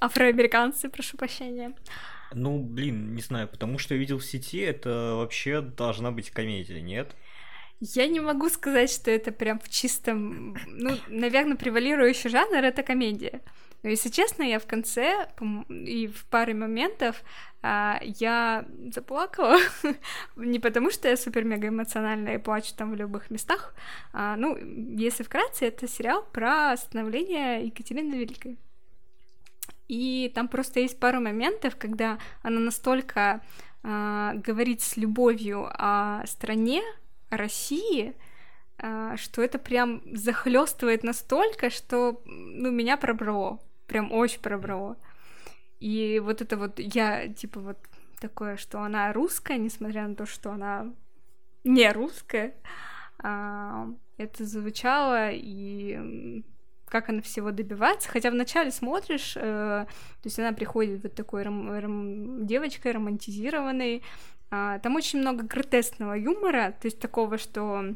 афроамериканцы, 0.00 0.88
прошу 0.88 1.16
прощения, 1.16 1.74
ну, 2.34 2.62
блин, 2.62 3.14
не 3.14 3.22
знаю, 3.22 3.48
потому 3.48 3.78
что 3.78 3.94
я 3.94 4.00
видел 4.00 4.18
в 4.18 4.24
сети, 4.24 4.58
это 4.58 5.14
вообще 5.16 5.60
должна 5.60 6.10
быть 6.10 6.30
комедия, 6.30 6.80
нет? 6.80 7.14
Я 7.80 8.08
не 8.08 8.20
могу 8.20 8.48
сказать, 8.48 8.90
что 8.90 9.10
это 9.10 9.30
прям 9.30 9.60
в 9.60 9.68
чистом... 9.68 10.56
Ну, 10.66 10.96
наверное, 11.08 11.56
превалирующий 11.56 12.28
жанр— 12.28 12.56
это 12.64 12.82
комедия. 12.82 13.40
Но, 13.84 13.90
если 13.90 14.08
честно, 14.08 14.42
я 14.42 14.58
в 14.58 14.66
конце 14.66 15.28
и 15.70 16.08
в 16.08 16.24
паре 16.26 16.54
моментов 16.54 17.22
а, 17.62 18.00
я 18.02 18.66
заплакала. 18.92 19.58
не 20.36 20.58
потому, 20.58 20.90
что 20.90 21.08
я 21.08 21.16
супер-мега 21.16 21.68
эмоциональная 21.68 22.34
и 22.34 22.42
плачу 22.42 22.72
там 22.76 22.90
в 22.90 22.96
любых 22.96 23.30
местах. 23.30 23.74
А, 24.12 24.36
ну, 24.36 24.56
если 24.56 25.22
вкратце, 25.22 25.66
это 25.66 25.86
сериал 25.86 26.24
про 26.32 26.76
становление 26.76 27.66
Екатерины 27.66 28.14
Великой. 28.14 28.58
И 29.88 30.30
там 30.34 30.48
просто 30.48 30.80
есть 30.80 31.00
пару 31.00 31.20
моментов, 31.20 31.76
когда 31.76 32.18
она 32.42 32.60
настолько 32.60 33.40
а, 33.82 34.34
говорит 34.34 34.82
с 34.82 34.96
любовью 34.96 35.68
о 35.72 36.26
стране, 36.26 36.82
о 37.30 37.36
России, 37.38 38.14
а, 38.78 39.16
что 39.16 39.42
это 39.42 39.58
прям 39.58 40.02
захлестывает 40.14 41.02
настолько, 41.02 41.70
что 41.70 42.22
ну, 42.26 42.70
меня 42.70 42.96
пробрало. 42.96 43.60
Прям 43.86 44.12
очень 44.12 44.40
пробрало. 44.40 44.98
И 45.80 46.20
вот 46.22 46.42
это 46.42 46.56
вот 46.58 46.78
я, 46.78 47.28
типа, 47.28 47.60
вот 47.60 47.78
такое, 48.20 48.56
что 48.56 48.82
она 48.82 49.12
русская, 49.12 49.56
несмотря 49.56 50.06
на 50.06 50.14
то, 50.14 50.26
что 50.26 50.50
она 50.50 50.92
не 51.64 51.90
русская, 51.92 52.54
а, 53.20 53.88
это 54.18 54.44
звучало, 54.44 55.30
и 55.30 56.44
как 56.88 57.08
она 57.08 57.22
всего 57.22 57.50
добивается. 57.50 58.08
Хотя 58.08 58.30
вначале 58.30 58.70
смотришь, 58.70 59.34
э, 59.36 59.40
то 59.40 60.24
есть 60.24 60.38
она 60.38 60.52
приходит 60.52 61.02
вот 61.02 61.14
такой 61.14 61.42
ром- 61.42 61.70
ром- 61.78 62.46
девочкой 62.46 62.92
романтизированной. 62.92 64.02
Э, 64.50 64.78
там 64.82 64.96
очень 64.96 65.20
много 65.20 65.44
гротескного 65.44 66.14
юмора, 66.14 66.74
то 66.80 66.86
есть 66.86 66.98
такого, 66.98 67.38
что 67.38 67.94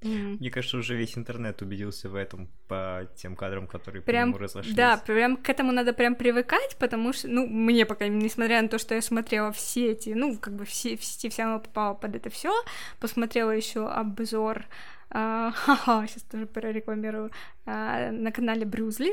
Mm. 0.00 0.36
Мне 0.38 0.50
кажется, 0.50 0.76
уже 0.76 0.94
весь 0.94 1.18
интернет 1.18 1.60
убедился 1.60 2.08
в 2.08 2.14
этом 2.14 2.48
по 2.68 3.08
тем 3.16 3.34
кадрам, 3.34 3.66
которые 3.66 4.00
прям, 4.00 4.30
по 4.30 4.36
нему 4.36 4.44
разошлись. 4.44 4.74
Да, 4.74 4.96
прям 4.96 5.36
к 5.36 5.48
этому 5.48 5.72
надо 5.72 5.92
прям 5.92 6.14
привыкать, 6.14 6.76
потому 6.78 7.12
что, 7.12 7.28
ну, 7.28 7.46
мне 7.46 7.84
пока, 7.84 8.06
несмотря 8.06 8.62
на 8.62 8.68
то, 8.68 8.78
что 8.78 8.94
я 8.94 9.02
смотрела 9.02 9.50
все 9.50 9.92
эти, 9.92 10.10
ну, 10.10 10.38
как 10.38 10.54
бы 10.54 10.64
все, 10.64 10.96
в 10.96 11.04
сети 11.04 11.28
вся 11.28 11.58
попала 11.58 11.94
под 11.94 12.14
это 12.14 12.30
все, 12.30 12.52
посмотрела 13.00 13.50
еще 13.50 13.88
обзор 13.88 14.66
а, 15.10 15.50
ха-ха, 15.54 16.06
сейчас 16.06 16.22
тоже 16.22 16.46
прорекламирую, 16.46 17.30
а, 17.66 18.10
на 18.10 18.32
канале 18.32 18.64
Брюзли, 18.64 19.12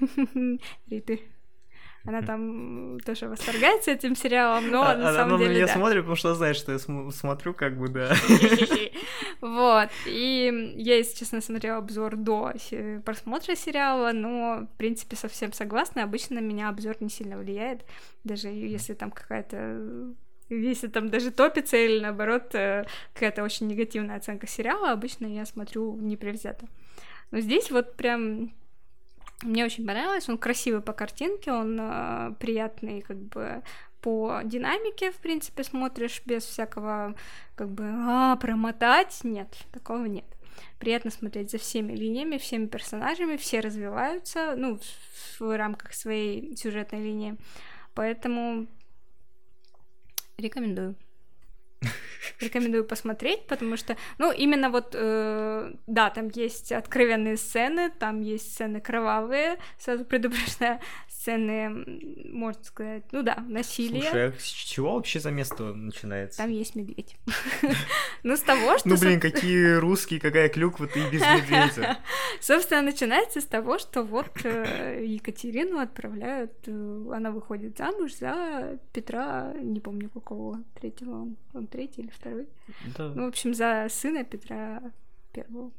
Риты. 0.90 1.20
Она 2.06 2.22
там 2.22 2.98
тоже 3.04 3.28
восторгается 3.28 3.90
этим 3.90 4.16
сериалом, 4.16 4.70
но 4.70 4.82
а, 4.82 4.96
на 4.96 5.12
самом 5.12 5.38
деле, 5.38 5.54
меня 5.54 5.66
да. 5.66 5.74
смотрит, 5.74 5.98
потому 5.98 6.16
что 6.16 6.34
знает, 6.34 6.56
что 6.56 6.72
я 6.72 6.78
см- 6.78 7.14
смотрю, 7.14 7.52
как 7.52 7.76
бы, 7.78 7.88
да. 7.88 8.14
Вот, 9.42 9.90
и 10.06 10.72
я, 10.76 10.96
если 10.96 11.18
честно, 11.18 11.40
смотрела 11.42 11.78
обзор 11.78 12.16
до 12.16 12.52
просмотра 13.04 13.54
сериала, 13.54 14.12
но, 14.12 14.66
в 14.72 14.78
принципе, 14.78 15.16
совсем 15.16 15.52
согласна, 15.52 16.02
обычно 16.02 16.40
на 16.40 16.44
меня 16.44 16.70
обзор 16.70 16.96
не 17.00 17.10
сильно 17.10 17.36
влияет, 17.36 17.84
даже 18.24 18.48
если 18.48 18.94
там 18.94 19.10
какая-то 19.10 20.14
если 20.50 20.88
там 20.88 21.08
даже 21.08 21.30
топится 21.30 21.76
или 21.76 22.00
наоборот 22.00 22.54
э, 22.54 22.84
какая-то 23.14 23.42
очень 23.42 23.68
негативная 23.68 24.16
оценка 24.16 24.46
сериала, 24.46 24.90
обычно 24.90 25.26
я 25.26 25.46
смотрю 25.46 25.96
непревзято. 25.96 26.66
Но 27.30 27.40
здесь 27.40 27.70
вот 27.70 27.96
прям 27.96 28.52
мне 29.42 29.64
очень 29.64 29.86
понравилось, 29.86 30.28
он 30.28 30.36
красивый 30.36 30.82
по 30.82 30.92
картинке, 30.92 31.52
он 31.52 31.78
э, 31.80 32.34
приятный 32.38 33.00
как 33.00 33.16
бы 33.16 33.62
по 34.00 34.40
динамике, 34.44 35.12
в 35.12 35.16
принципе, 35.16 35.62
смотришь 35.62 36.22
без 36.24 36.44
всякого 36.44 37.14
как 37.54 37.68
бы 37.68 37.84
а, 37.86 38.36
промотать, 38.36 39.20
нет, 39.22 39.48
такого 39.72 40.06
нет. 40.06 40.24
Приятно 40.78 41.10
смотреть 41.10 41.50
за 41.50 41.58
всеми 41.58 41.92
линиями, 41.92 42.38
всеми 42.38 42.66
персонажами, 42.66 43.36
все 43.36 43.60
развиваются, 43.60 44.54
ну, 44.56 44.78
в, 44.78 45.40
в 45.40 45.56
рамках 45.56 45.94
своей 45.94 46.56
сюжетной 46.56 47.02
линии. 47.02 47.36
Поэтому 47.94 48.66
Рекомендую. 50.40 50.96
Рекомендую 52.40 52.84
посмотреть, 52.84 53.46
потому 53.46 53.76
что, 53.76 53.96
ну, 54.18 54.32
именно 54.32 54.70
вот, 54.70 54.94
э, 54.94 55.72
да, 55.86 56.10
там 56.10 56.28
есть 56.28 56.72
откровенные 56.72 57.36
сцены, 57.36 57.90
там 57.90 58.20
есть 58.20 58.52
сцены 58.52 58.80
кровавые, 58.80 59.58
сразу 59.78 60.04
предупреждаю, 60.04 60.80
сцены, 61.20 61.84
можно 62.32 62.64
сказать, 62.64 63.04
ну 63.12 63.22
да, 63.22 63.44
насилие. 63.46 64.02
Слушай, 64.02 64.28
а 64.28 64.32
с 64.38 64.44
чего 64.44 64.94
вообще 64.94 65.20
за 65.20 65.30
место 65.30 65.74
начинается? 65.74 66.38
Там 66.38 66.50
есть 66.50 66.74
медведь. 66.74 67.16
Ну, 68.22 68.36
с 68.36 68.40
того, 68.40 68.76
что... 68.76 68.86
Ну, 68.86 68.98
блин, 68.98 69.18
какие 69.18 69.78
русские, 69.78 70.20
какая 70.20 70.50
клюква, 70.50 70.86
ты 70.86 71.00
без 71.08 71.22
медведя. 71.22 71.98
Собственно, 72.40 72.82
начинается 72.82 73.40
с 73.40 73.46
того, 73.46 73.78
что 73.78 74.02
вот 74.02 74.44
э, 74.44 75.02
Екатерину 75.06 75.78
отправляют, 75.78 76.52
э, 76.66 77.04
она 77.14 77.30
выходит 77.30 77.78
замуж 77.78 78.12
за 78.16 78.78
Петра, 78.92 79.54
не 79.54 79.80
помню 79.80 80.10
какого, 80.10 80.62
третьего, 80.78 81.28
он 81.54 81.66
третий 81.70 82.02
или 82.02 82.10
второй? 82.10 82.48
Ну, 82.98 83.24
в 83.24 83.28
общем, 83.28 83.54
за 83.54 83.86
сына 83.88 84.24
Петра 84.24 84.82
Первого. 85.32 85.72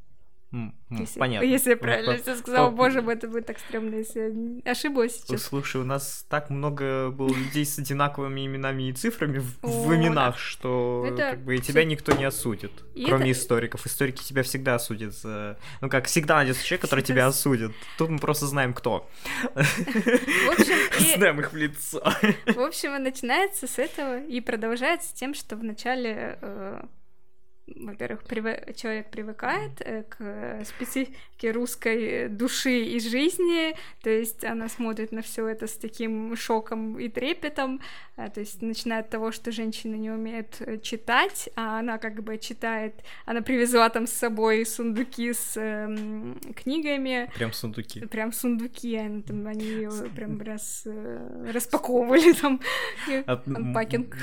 Если, 0.89 1.19
Понятно. 1.19 1.45
Если 1.45 1.69
я 1.71 1.77
правильно 1.77 2.17
все 2.17 2.35
сказала, 2.35 2.69
боже 2.69 3.01
мой, 3.01 3.13
это 3.13 3.29
будет 3.29 3.45
так 3.45 3.57
стрёмно, 3.59 3.95
если 3.95 4.61
я 4.65 4.71
ошиблась 4.71 5.21
сейчас. 5.21 5.43
Слушай, 5.43 5.79
у 5.79 5.85
нас 5.85 6.25
так 6.29 6.49
много 6.49 7.09
было 7.09 7.33
людей 7.33 7.65
с 7.65 7.79
одинаковыми 7.79 8.45
именами 8.45 8.89
и 8.89 8.93
цифрами 8.93 9.39
в, 9.39 9.59
в 9.61 9.95
именах, 9.95 10.37
что 10.37 11.05
это... 11.07 11.31
как 11.31 11.45
бы 11.45 11.55
и 11.55 11.59
тебя 11.59 11.85
никто 11.85 12.11
не 12.11 12.25
осудит, 12.25 12.71
и 12.93 13.05
кроме 13.05 13.31
это... 13.31 13.39
историков. 13.39 13.85
Историки 13.85 14.21
тебя 14.23 14.43
всегда 14.43 14.75
осудят 14.75 15.13
за... 15.13 15.57
Ну 15.79 15.89
как, 15.89 16.07
всегда 16.07 16.35
найдется 16.35 16.65
человек, 16.65 16.81
который 16.81 17.03
тебя 17.03 17.27
осудит. 17.27 17.71
Тут 17.97 18.09
мы 18.09 18.19
просто 18.19 18.45
знаем, 18.45 18.73
кто. 18.73 19.09
Знаем 21.15 21.39
их 21.39 21.53
в 21.53 21.55
лицо. 21.55 22.03
В 22.45 22.59
общем, 22.59 23.01
начинается 23.01 23.67
с 23.67 23.79
этого 23.79 24.21
и 24.21 24.41
продолжается 24.41 25.15
тем, 25.15 25.33
что 25.33 25.55
вначале 25.55 26.37
э, 26.41 26.83
во-первых, 27.75 28.23
прив... 28.23 28.75
человек 28.75 29.09
привыкает 29.09 29.81
э, 29.81 30.03
к 30.03 30.63
специфике 30.65 31.51
русской 31.51 32.27
души 32.29 32.83
и 32.83 32.99
жизни, 32.99 33.75
то 34.01 34.09
есть 34.09 34.43
она 34.43 34.69
смотрит 34.69 35.11
на 35.11 35.21
все 35.21 35.47
это 35.47 35.67
с 35.67 35.73
таким 35.73 36.35
шоком 36.35 36.99
и 36.99 37.09
трепетом, 37.09 37.81
э, 38.17 38.29
то 38.29 38.39
есть 38.39 38.61
начиная 38.61 38.99
от 38.99 39.09
того, 39.09 39.31
что 39.31 39.51
женщина 39.51 39.95
не 39.95 40.11
умеет 40.11 40.57
э, 40.59 40.77
читать, 40.79 41.49
а 41.55 41.79
она 41.79 41.97
как 41.97 42.23
бы 42.23 42.37
читает, 42.37 42.93
она 43.25 43.41
привезла 43.41 43.89
там 43.89 44.07
с 44.07 44.11
собой 44.11 44.65
сундуки 44.65 45.33
с 45.33 45.53
э, 45.55 45.87
книгами. 46.55 47.31
Прям 47.35 47.53
сундуки. 47.53 48.01
Прям 48.05 48.31
сундуки, 48.31 48.95
они, 48.95 49.21
там, 49.21 49.47
они 49.47 49.87
прям 50.15 50.41
раз 50.41 50.85
распаковывали 51.47 52.33
там. 52.41 52.61
А, 53.25 53.41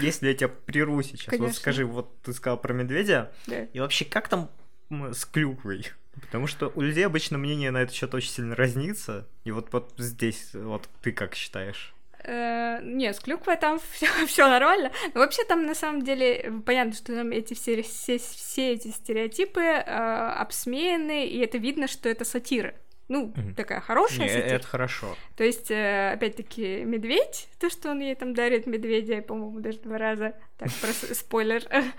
если 0.01 0.29
я 0.29 0.35
тебя 0.35 0.49
прерву 0.49 1.03
сейчас, 1.03 1.27
Конечно. 1.27 1.47
вот 1.47 1.57
скажи, 1.57 1.85
вот 1.85 2.21
ты 2.23 2.33
сказал 2.33 2.61
про 2.61 2.73
медведя, 2.73 3.33
да. 3.47 3.65
И 3.65 3.81
вообще, 3.81 4.05
как 4.05 4.29
там 4.29 4.51
с 4.91 5.25
клюквой? 5.25 5.87
Потому 6.21 6.47
что 6.47 6.73
у 6.75 6.81
людей 6.81 7.07
обычно 7.07 7.39
мнение 7.39 7.71
на 7.71 7.79
этот 7.79 7.95
счет 7.95 8.13
очень 8.15 8.31
сильно 8.31 8.57
разнится. 8.57 9.27
И 9.45 9.51
вот, 9.51 9.73
вот 9.73 9.93
здесь, 9.99 10.51
вот 10.55 10.89
ты 11.03 11.13
как 11.13 11.35
считаешь? 11.35 11.95
Э, 12.25 12.81
нет, 12.83 13.17
с 13.17 13.21
клюквой 13.21 13.57
там 13.57 13.81
все 14.27 14.49
нормально. 14.49 14.91
Но 15.15 15.21
вообще 15.21 15.45
там 15.45 15.67
на 15.67 15.75
самом 15.75 16.03
деле 16.03 16.61
понятно, 16.67 16.93
что 16.93 17.15
там 17.15 17.31
эти 17.31 17.55
все, 17.55 17.83
все, 17.83 18.19
все 18.19 18.73
эти 18.73 18.89
стереотипы 18.89 19.61
э, 19.61 19.83
обсмеяны, 19.83 21.27
и 21.27 21.39
это 21.39 21.59
видно, 21.59 21.87
что 21.87 22.09
это 22.09 22.25
сатира. 22.25 22.75
Ну, 23.09 23.33
угу. 23.37 23.55
такая 23.57 23.81
хорошая 23.81 24.27
Не, 24.27 24.29
сатира. 24.29 24.57
Это 24.57 24.67
хорошо. 24.67 25.17
То 25.35 25.43
есть, 25.43 25.71
э, 25.71 26.13
опять-таки, 26.13 26.85
медведь, 26.85 27.49
то, 27.59 27.71
что 27.71 27.91
он 27.91 28.01
ей 28.01 28.15
там 28.15 28.35
дарит 28.35 28.67
медведя, 28.67 29.23
по-моему, 29.23 29.61
даже 29.61 29.79
два 29.79 29.97
раза. 29.97 30.35
Так, 30.59 30.71
просто 30.81 31.15
спойлер. 31.15 31.63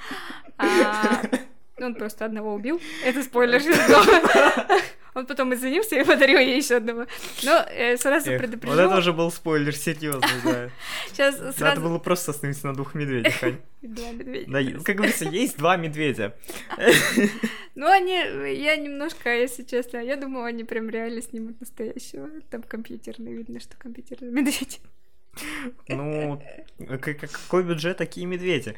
А, 0.61 1.21
он 1.79 1.95
просто 1.95 2.25
одного 2.25 2.53
убил. 2.53 2.81
Это 3.05 3.23
спойлер. 3.23 3.61
Он 5.15 5.25
потом 5.25 5.53
извинился 5.53 5.99
и 5.99 6.03
подарил 6.03 6.39
ей 6.39 6.57
еще 6.57 6.77
одного. 6.77 7.05
Но 7.43 7.65
э, 7.69 7.97
сразу 7.97 8.31
Эх, 8.31 8.41
предупрежу. 8.41 8.75
Вот 8.75 8.81
это 8.81 8.97
уже 8.97 9.13
был 9.13 9.31
спойлер, 9.31 9.75
серьезно, 9.75 10.27
да. 10.43 10.69
Сейчас 11.07 11.37
сразу... 11.37 11.63
Надо 11.63 11.81
было 11.81 11.99
просто 11.99 12.31
остановиться 12.31 12.67
на 12.67 12.73
двух 12.73 12.93
медведях. 12.93 13.33
Два 13.81 14.11
медведя. 14.11 14.51
Да, 14.51 14.83
как 14.83 14.95
говорится, 14.97 15.25
есть 15.25 15.57
два 15.57 15.77
медведя. 15.77 16.35
Ну, 17.75 17.89
они, 17.89 18.11
я 18.11 18.75
немножко, 18.75 19.33
если 19.33 19.63
честно, 19.63 19.99
я 19.99 20.17
думала, 20.17 20.47
они 20.47 20.65
прям 20.65 20.89
реально 20.89 21.21
снимут 21.21 21.61
настоящего. 21.61 22.27
Там 22.49 22.61
компьютерный, 22.61 23.31
видно, 23.31 23.61
что 23.61 23.77
компьютерный 23.77 24.31
медведь. 24.31 24.81
Ну, 25.87 26.41
какой 26.77 27.63
бюджет, 27.63 27.95
такие 27.95 28.25
медведи. 28.25 28.75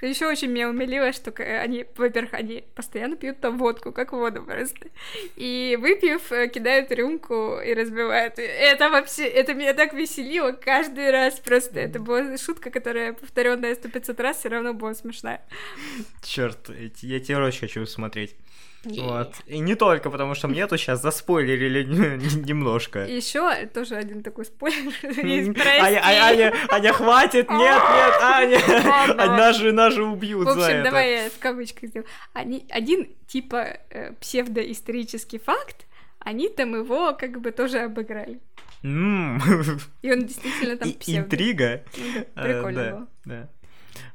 Э, 0.00 0.08
Еще 0.08 0.26
очень 0.26 0.48
меня 0.48 0.68
умилило, 0.68 1.12
что 1.12 1.30
они, 1.42 1.86
во-первых, 1.96 2.34
они 2.34 2.64
постоянно 2.74 3.16
пьют 3.16 3.40
там 3.40 3.58
водку, 3.58 3.92
как 3.92 4.12
воду 4.12 4.42
просто. 4.42 4.88
И 5.36 5.76
выпив, 5.80 6.32
э, 6.32 6.48
кидают 6.48 6.90
рюмку 6.92 7.58
и 7.60 7.74
разбивают. 7.74 8.38
Это 8.38 8.90
вообще, 8.90 9.24
это 9.24 9.54
меня 9.54 9.74
так 9.74 9.92
веселило 9.92 10.52
каждый 10.52 11.10
раз 11.10 11.38
просто. 11.40 11.80
Это 11.80 11.98
была 11.98 12.36
шутка, 12.38 12.70
которая 12.70 13.12
повторенная 13.12 13.74
сто 13.74 13.88
пятьсот 13.88 14.20
раз, 14.20 14.38
все 14.38 14.48
равно 14.48 14.74
была 14.74 14.94
смешная. 14.94 15.42
Черт, 16.22 16.70
я 17.02 17.20
тебе 17.20 17.38
очень 17.38 17.60
хочу 17.60 17.86
смотреть. 17.86 18.36
Вот. 18.84 19.34
И 19.46 19.58
не 19.58 19.74
только, 19.74 20.08
потому 20.08 20.34
что 20.34 20.46
мне 20.46 20.66
тут 20.66 20.78
сейчас 20.78 21.02
заспойлерили 21.02 21.82
немножко. 22.46 23.04
Еще 23.04 23.66
тоже 23.66 23.96
один 23.96 24.22
такой 24.22 24.44
спойлер. 24.44 24.92
Аня, 25.82 26.00
Аня, 26.04 26.54
Аня, 26.70 26.92
хватит, 26.92 27.50
нет, 27.50 27.82
нет, 27.90 28.14
Аня. 28.22 29.12
Одна 29.20 29.52
жена 29.52 29.87
же 29.90 30.04
убьют 30.04 30.46
В 30.46 30.50
общем, 30.50 30.82
давай 30.82 31.24
я 31.24 31.30
в 31.30 31.38
кавычках 31.38 31.90
сделаю. 31.90 32.08
Один 32.32 33.08
типа 33.26 33.78
э, 33.90 34.12
псевдоисторический 34.20 35.38
факт, 35.38 35.86
они 36.18 36.48
там 36.48 36.74
его 36.74 37.14
как 37.14 37.40
бы 37.40 37.50
тоже 37.50 37.80
обыграли. 37.80 38.40
И 38.82 38.86
он 38.86 40.26
действительно 40.26 40.76
там 40.76 40.92
псевдо. 40.92 41.22
Интрига. 41.22 41.84
Ну 41.96 42.42
прикольно 42.42 42.90
было. 42.90 43.08
Да. 43.24 43.48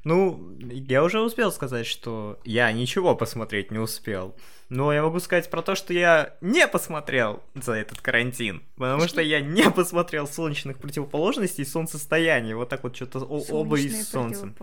Ну, 0.03 0.55
я 0.59 1.03
уже 1.03 1.21
успел 1.21 1.51
сказать, 1.51 1.85
что 1.85 2.39
я 2.43 2.71
ничего 2.71 3.15
посмотреть 3.15 3.71
не 3.71 3.79
успел. 3.79 4.35
Но 4.69 4.91
я 4.91 5.03
могу 5.03 5.19
сказать 5.19 5.49
про 5.49 5.61
то, 5.61 5.75
что 5.75 5.93
я 5.93 6.35
не 6.41 6.67
посмотрел 6.67 7.43
за 7.53 7.73
этот 7.73 8.01
карантин. 8.01 8.63
Потому 8.75 9.07
что 9.07 9.21
я 9.21 9.39
не 9.39 9.69
посмотрел 9.69 10.27
солнечных 10.27 10.79
противоположностей 10.79 11.63
и 11.63 11.67
солнцестояния. 11.67 12.55
Вот 12.55 12.69
так 12.69 12.83
вот 12.83 12.95
что-то 12.95 13.19
оба 13.19 13.77
из 13.77 14.09
солнца. 14.09 14.53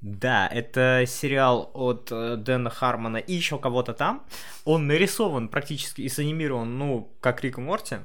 Да, 0.00 0.48
это 0.48 1.04
сериал 1.06 1.70
от 1.72 2.08
э, 2.10 2.36
Дэна 2.36 2.70
Хармона 2.70 3.16
и 3.16 3.32
еще 3.32 3.58
кого-то 3.58 3.94
там. 3.94 4.26
Он 4.64 4.86
нарисован 4.86 5.48
практически 5.48 6.02
и 6.02 6.08
санимирован, 6.08 6.76
ну, 6.78 7.12
как 7.20 7.42
Рик 7.42 7.58
и 7.58 7.60
Морти. 7.60 7.98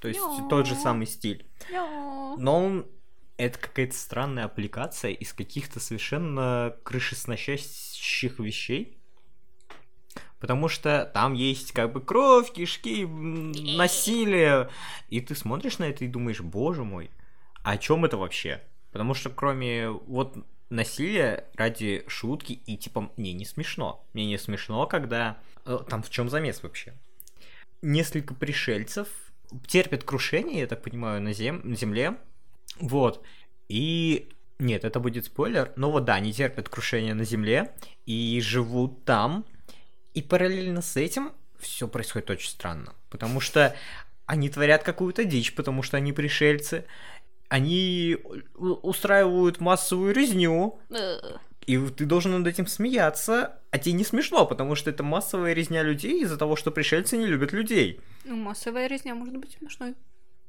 То 0.00 0.08
есть 0.08 0.20
тот 0.50 0.66
же 0.66 0.74
самый 0.74 1.06
стиль. 1.06 1.46
Но 2.38 2.64
он 2.64 2.86
это 3.44 3.58
какая-то 3.58 3.94
странная 3.94 4.44
аппликация 4.44 5.12
из 5.12 5.32
каких-то 5.32 5.80
совершенно 5.80 6.76
крышесносящих 6.84 8.38
вещей. 8.38 8.98
Потому 10.38 10.68
что 10.68 11.10
там 11.14 11.34
есть 11.34 11.72
как 11.72 11.92
бы 11.92 12.00
кровь, 12.00 12.52
кишки, 12.52 13.04
насилие. 13.06 14.68
И 15.08 15.20
ты 15.20 15.34
смотришь 15.34 15.78
на 15.78 15.84
это 15.84 16.04
и 16.04 16.08
думаешь, 16.08 16.40
боже 16.40 16.84
мой, 16.84 17.10
о 17.62 17.76
чем 17.78 18.04
это 18.04 18.16
вообще? 18.16 18.62
Потому 18.90 19.14
что 19.14 19.30
кроме 19.30 19.88
вот 19.88 20.36
насилия 20.68 21.48
ради 21.54 22.04
шутки 22.08 22.52
и 22.52 22.76
типа 22.76 23.12
мне 23.16 23.32
не 23.32 23.44
смешно. 23.44 24.04
Мне 24.12 24.26
не 24.26 24.38
смешно, 24.38 24.86
когда... 24.86 25.38
Э, 25.64 25.78
там 25.88 26.02
в 26.02 26.10
чем 26.10 26.28
замес 26.28 26.62
вообще? 26.62 26.94
Несколько 27.82 28.34
пришельцев 28.34 29.08
терпят 29.66 30.02
крушение, 30.02 30.60
я 30.60 30.66
так 30.66 30.82
понимаю, 30.82 31.22
на, 31.22 31.32
зем... 31.32 31.60
на 31.62 31.76
земле, 31.76 32.16
вот. 32.78 33.22
И 33.68 34.28
нет, 34.58 34.84
это 34.84 35.00
будет 35.00 35.26
спойлер. 35.26 35.72
Но 35.76 35.90
вот 35.90 36.04
да, 36.04 36.14
они 36.14 36.32
терпят 36.32 36.68
крушение 36.68 37.14
на 37.14 37.24
Земле 37.24 37.72
и 38.06 38.40
живут 38.42 39.04
там. 39.04 39.44
И 40.14 40.22
параллельно 40.22 40.82
с 40.82 40.96
этим 40.96 41.32
все 41.58 41.88
происходит 41.88 42.30
очень 42.30 42.50
странно. 42.50 42.94
Потому 43.10 43.40
что 43.40 43.74
они 44.26 44.48
творят 44.48 44.82
какую-то 44.82 45.24
дичь, 45.24 45.54
потому 45.54 45.82
что 45.82 45.96
они 45.96 46.12
пришельцы. 46.12 46.84
Они 47.48 48.16
устраивают 48.54 49.60
массовую 49.60 50.14
резню. 50.14 50.78
И 51.66 51.78
ты 51.78 52.06
должен 52.06 52.32
над 52.32 52.46
этим 52.46 52.66
смеяться, 52.66 53.60
а 53.70 53.78
тебе 53.78 53.92
не 53.92 54.04
смешно, 54.04 54.46
потому 54.46 54.74
что 54.74 54.90
это 54.90 55.04
массовая 55.04 55.52
резня 55.52 55.82
людей 55.82 56.22
из-за 56.22 56.36
того, 56.36 56.56
что 56.56 56.72
пришельцы 56.72 57.16
не 57.16 57.26
любят 57.26 57.52
людей. 57.52 58.00
Ну, 58.24 58.36
массовая 58.36 58.88
резня 58.88 59.14
может 59.14 59.36
быть 59.36 59.56
смешной. 59.58 59.94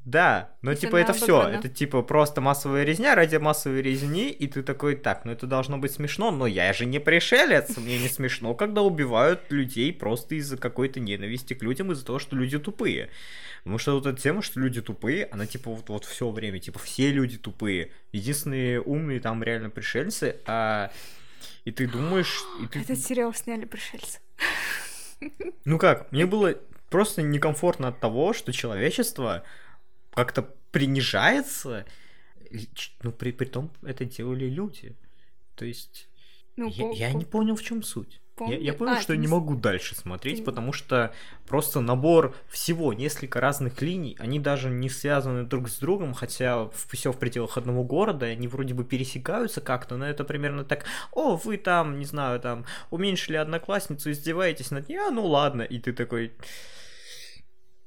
Да, 0.06 0.52
но 0.62 0.72
Если 0.72 0.88
типа 0.88 0.98
это 0.98 1.14
все, 1.14 1.48
это 1.48 1.70
типа 1.70 2.02
просто 2.02 2.42
массовая 2.42 2.84
резня 2.84 3.16
ради 3.16 3.38
массовой 3.38 3.82
резни, 3.82 4.30
и 4.32 4.48
ты 4.48 4.62
такой, 4.62 4.96
так, 4.96 5.24
ну 5.24 5.32
это 5.32 5.48
должно 5.48 5.78
быть 5.78 5.94
смешно, 5.94 6.30
но 6.32 6.46
я 6.46 6.74
же 6.74 6.86
не 6.86 7.00
пришелец, 7.00 7.78
мне 7.78 7.98
не 8.00 8.10
смешно, 8.10 8.54
когда 8.54 8.82
убивают 8.82 9.50
людей 9.50 9.94
просто 9.94 10.36
из-за 10.36 10.58
какой-то 10.58 11.00
ненависти 11.00 11.54
к 11.54 11.64
людям, 11.64 11.94
из-за 11.94 12.06
того, 12.06 12.20
что 12.20 12.36
люди 12.36 12.60
тупые. 12.60 13.12
Потому 13.64 13.78
что 13.78 13.94
вот 13.96 14.06
эта 14.06 14.20
тема, 14.20 14.42
что 14.42 14.60
люди 14.60 14.82
тупые, 14.82 15.26
она 15.32 15.46
типа 15.46 15.72
вот, 15.72 15.88
вот 15.88 16.04
все 16.04 16.30
время, 16.30 16.60
типа 16.60 16.80
все 16.80 17.10
люди 17.10 17.38
тупые. 17.38 17.92
Единственные 18.12 18.82
умные 18.82 19.22
там 19.22 19.42
реально 19.42 19.70
пришельцы, 19.70 20.36
а 20.46 20.92
и 21.64 21.72
ты 21.72 21.88
думаешь... 21.88 22.44
И 22.62 22.68
ты... 22.68 22.80
Этот 22.82 23.00
сериал 23.00 23.34
сняли 23.34 23.64
пришельцы. 23.64 24.20
Ну 25.64 25.78
как, 25.78 26.12
мне 26.12 26.26
было 26.26 26.56
просто 26.90 27.22
некомфортно 27.22 27.88
от 27.88 28.02
того, 28.02 28.34
что 28.34 28.52
человечество 28.52 29.44
как-то 30.14 30.50
принижается, 30.72 31.86
ну, 33.02 33.12
при, 33.12 33.32
при 33.32 33.46
том 33.46 33.72
это 33.84 34.06
делали 34.06 34.46
люди. 34.46 34.96
То 35.56 35.66
есть, 35.66 36.08
ну, 36.56 36.68
я, 36.70 36.86
по, 36.86 36.94
я 36.94 37.12
по... 37.12 37.18
не 37.18 37.26
понял, 37.26 37.56
в 37.56 37.64
чем 37.64 37.84
суть. 37.84 38.20
Помню. 38.36 38.58
Я, 38.58 38.60
я 38.60 38.74
понял, 38.74 38.94
а, 38.94 39.02
что 39.02 39.14
я 39.14 39.20
не 39.20 39.28
могу 39.28 39.56
дальше 39.56 39.94
смотреть, 39.94 40.40
ты... 40.40 40.44
потому 40.44 40.74
что 40.74 41.14
просто 41.46 41.82
набор 41.82 42.36
всего, 42.50 42.92
несколько 42.92 43.40
разных 43.40 43.80
линий, 43.84 44.16
они 44.20 44.40
даже 44.40 44.72
не 44.72 44.90
связаны 44.90 45.44
друг 45.44 45.70
с 45.70 45.78
другом, 45.78 46.16
хотя 46.16 46.68
все 46.90 47.12
в 47.12 47.20
пределах 47.20 47.58
одного 47.58 47.84
города, 47.84 48.26
они 48.26 48.48
вроде 48.48 48.74
бы 48.74 48.86
пересекаются 48.86 49.62
как-то, 49.62 49.98
но 49.98 50.08
это 50.08 50.24
примерно 50.24 50.64
так, 50.64 50.86
о, 51.12 51.36
вы 51.36 51.58
там, 51.58 52.00
не 52.00 52.06
знаю, 52.06 52.40
там, 52.40 52.66
уменьшили 52.90 53.38
одноклассницу, 53.38 54.10
издеваетесь 54.10 54.72
над 54.72 54.90
ней, 54.90 54.98
а, 54.98 55.12
ну 55.12 55.28
ладно, 55.28 55.62
и 55.62 55.78
ты 55.78 55.94
такой... 55.94 56.32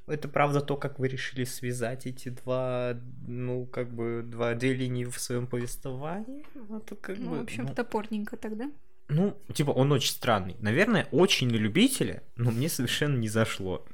Это 0.06 0.28
правда 0.28 0.60
то, 0.60 0.76
как 0.76 0.98
вы 0.98 1.08
решили 1.08 1.44
связать 1.44 2.06
эти 2.06 2.28
два, 2.28 2.96
ну, 3.26 3.66
как 3.66 3.92
бы, 3.92 4.22
два, 4.24 4.54
две 4.54 4.72
линии 4.72 5.04
в 5.04 5.18
своем 5.18 5.48
повествовании. 5.48 6.46
Это 6.76 6.94
как 6.94 7.18
ну, 7.18 7.30
бы, 7.30 7.38
в 7.38 7.42
общем, 7.42 7.64
ну... 7.64 7.74
топорненько 7.74 8.36
тогда. 8.36 8.70
Ну, 9.08 9.36
типа, 9.52 9.70
он 9.70 9.90
очень 9.92 10.12
странный. 10.12 10.56
Наверное, 10.60 11.08
очень 11.10 11.48
на 11.48 11.56
любителя, 11.56 12.22
но 12.36 12.50
мне 12.52 12.68
совершенно 12.68 13.16
не 13.16 13.28
зашло. 13.28 13.84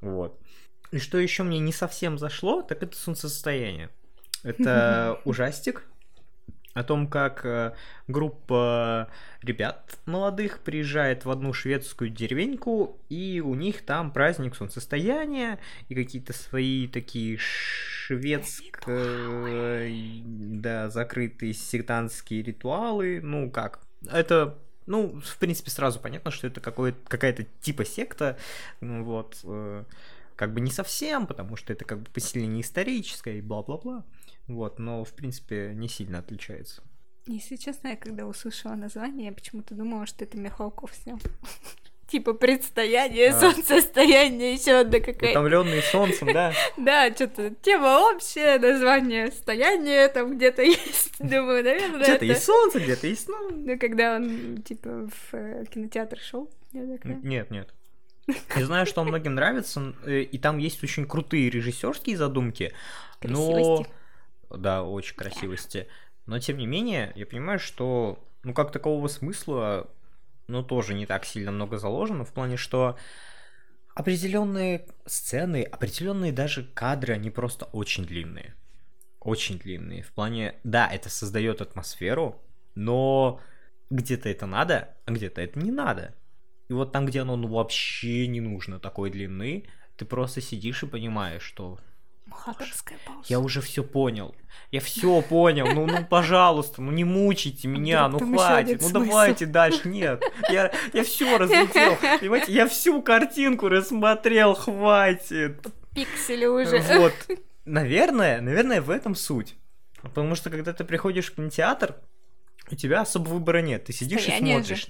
Вот. 0.00 0.40
И 0.90 0.98
что 0.98 1.18
еще 1.18 1.42
мне 1.42 1.58
не 1.58 1.72
совсем 1.72 2.18
зашло, 2.18 2.62
так 2.62 2.82
это 2.82 2.96
солнцестояние. 2.96 3.90
Это 4.42 5.20
ужастик, 5.24 5.84
о 6.78 6.84
том, 6.84 7.06
как 7.08 7.44
э, 7.44 7.72
группа 8.06 9.08
ребят 9.42 9.98
молодых 10.06 10.60
приезжает 10.60 11.24
в 11.24 11.30
одну 11.30 11.52
шведскую 11.52 12.10
деревеньку, 12.10 12.98
и 13.08 13.42
у 13.44 13.54
них 13.54 13.84
там 13.84 14.12
праздник 14.12 14.54
солнцестояния, 14.56 15.58
и 15.88 15.94
какие-то 15.94 16.32
свои 16.32 16.86
такие 16.86 17.38
шведские, 17.38 18.70
да, 20.60 20.88
закрытые 20.90 21.52
сектантские 21.52 22.42
ритуалы, 22.42 23.20
ну 23.22 23.50
как, 23.50 23.80
это 24.10 24.58
ну, 24.86 25.20
в 25.20 25.36
принципе, 25.36 25.70
сразу 25.70 26.00
понятно, 26.00 26.30
что 26.30 26.46
это 26.46 26.60
какая-то 26.60 27.44
типа 27.60 27.84
секта, 27.84 28.38
ну, 28.80 29.04
вот, 29.04 29.38
э, 29.44 29.84
как 30.34 30.54
бы 30.54 30.60
не 30.60 30.70
совсем, 30.70 31.26
потому 31.26 31.56
что 31.56 31.74
это 31.74 31.84
как 31.84 31.98
бы 31.98 32.10
поселение 32.10 32.62
историческое 32.62 33.38
и 33.38 33.42
бла-бла-бла. 33.42 34.04
Вот, 34.48 34.78
но 34.78 35.04
в 35.04 35.12
принципе 35.12 35.72
не 35.74 35.88
сильно 35.88 36.18
отличается. 36.18 36.82
Если 37.26 37.56
честно, 37.56 37.88
я 37.88 37.96
когда 37.96 38.26
услышала 38.26 38.74
название, 38.74 39.26
я 39.26 39.32
почему-то 39.32 39.74
думала, 39.74 40.06
что 40.06 40.24
это 40.24 40.38
Михалков 40.38 40.94
снял. 40.94 41.20
Типа 42.08 42.32
предстояние, 42.32 43.28
а. 43.28 43.38
солнцестояние, 43.38 44.54
еще 44.54 44.80
одна 44.80 44.98
какая-то. 44.98 45.38
Утомленный 45.38 45.82
солнцем, 45.82 46.32
да? 46.32 46.54
Да, 46.78 47.14
что-то 47.14 47.50
тема 47.60 48.10
общая, 48.10 48.58
название 48.58 49.30
стояние 49.30 50.08
там 50.08 50.38
где-то 50.38 50.62
есть. 50.64 51.18
Думаю, 51.18 51.62
наверное, 51.62 52.04
Где-то 52.04 52.24
есть 52.24 52.44
солнце, 52.44 52.80
где-то 52.80 53.06
есть 53.06 53.28
ну. 53.28 53.50
Ну, 53.50 53.78
когда 53.78 54.16
он, 54.16 54.62
типа, 54.62 55.10
в 55.10 55.34
э, 55.34 55.66
кинотеатр 55.66 56.18
шел. 56.18 56.50
Нет, 56.72 57.50
нет. 57.50 57.74
Я 58.56 58.64
знаю, 58.64 58.86
что 58.86 59.04
многим 59.04 59.34
нравится, 59.34 59.94
э, 60.06 60.20
и 60.20 60.38
там 60.38 60.56
есть 60.56 60.82
очень 60.82 61.06
крутые 61.06 61.50
режиссерские 61.50 62.16
задумки, 62.16 62.72
но 63.22 63.84
да, 64.50 64.82
очень 64.82 65.16
красивости. 65.16 65.88
Но 66.26 66.38
тем 66.38 66.58
не 66.58 66.66
менее, 66.66 67.12
я 67.14 67.26
понимаю, 67.26 67.58
что 67.58 68.22
ну 68.42 68.54
как 68.54 68.72
такового 68.72 69.08
смысла, 69.08 69.90
ну 70.46 70.62
тоже 70.62 70.94
не 70.94 71.06
так 71.06 71.24
сильно 71.24 71.50
много 71.50 71.78
заложено 71.78 72.24
в 72.24 72.32
плане, 72.32 72.56
что 72.56 72.96
определенные 73.94 74.86
сцены, 75.06 75.62
определенные 75.64 76.32
даже 76.32 76.64
кадры, 76.64 77.14
они 77.14 77.30
просто 77.30 77.66
очень 77.66 78.04
длинные. 78.04 78.54
Очень 79.20 79.58
длинные. 79.58 80.02
В 80.02 80.12
плане, 80.12 80.54
да, 80.62 80.88
это 80.88 81.10
создает 81.10 81.60
атмосферу, 81.60 82.40
но 82.74 83.40
где-то 83.90 84.28
это 84.28 84.46
надо, 84.46 84.96
а 85.04 85.10
где-то 85.10 85.40
это 85.40 85.58
не 85.58 85.72
надо. 85.72 86.14
И 86.68 86.72
вот 86.72 86.92
там, 86.92 87.06
где 87.06 87.22
оно 87.22 87.36
ну, 87.36 87.48
вообще 87.48 88.26
не 88.28 88.40
нужно 88.40 88.78
такой 88.78 89.10
длины, 89.10 89.66
ты 89.96 90.04
просто 90.04 90.40
сидишь 90.40 90.82
и 90.82 90.86
понимаешь, 90.86 91.42
что 91.42 91.80
Мухаторская 92.28 92.98
пауза. 93.06 93.24
Я 93.28 93.40
уже 93.40 93.60
все 93.60 93.82
понял. 93.82 94.34
Я 94.70 94.80
все 94.80 95.22
понял. 95.22 95.66
Ну, 95.66 95.86
ну, 95.86 96.04
пожалуйста, 96.04 96.82
ну 96.82 96.92
не 96.92 97.04
мучайте 97.04 97.68
меня, 97.68 98.08
ну 98.08 98.18
хватит. 98.18 98.82
Ну 98.82 98.88
смысл. 98.88 99.04
давайте 99.10 99.46
дальше. 99.46 99.88
Нет. 99.88 100.22
Я, 100.50 100.72
я 100.92 101.04
все 101.04 101.38
разлетел. 101.38 101.96
Понимаете, 102.20 102.52
я 102.52 102.68
всю 102.68 103.00
картинку 103.02 103.68
рассмотрел, 103.68 104.54
хватит. 104.54 105.66
Пиксели 105.94 106.44
уже. 106.46 106.78
Вот. 106.98 107.14
Наверное, 107.64 108.40
наверное, 108.40 108.80
в 108.82 108.90
этом 108.90 109.14
суть. 109.14 109.56
Потому 110.02 110.34
что 110.34 110.50
когда 110.50 110.72
ты 110.72 110.84
приходишь 110.84 111.30
в 111.32 111.34
кинотеатр, 111.36 111.96
у 112.70 112.74
тебя 112.74 113.00
особо 113.00 113.28
выбора 113.28 113.62
нет. 113.62 113.84
Ты 113.84 113.92
сидишь 113.92 114.22
Стояние 114.22 114.56
и 114.56 114.58
же. 114.60 114.64
смотришь. 114.66 114.88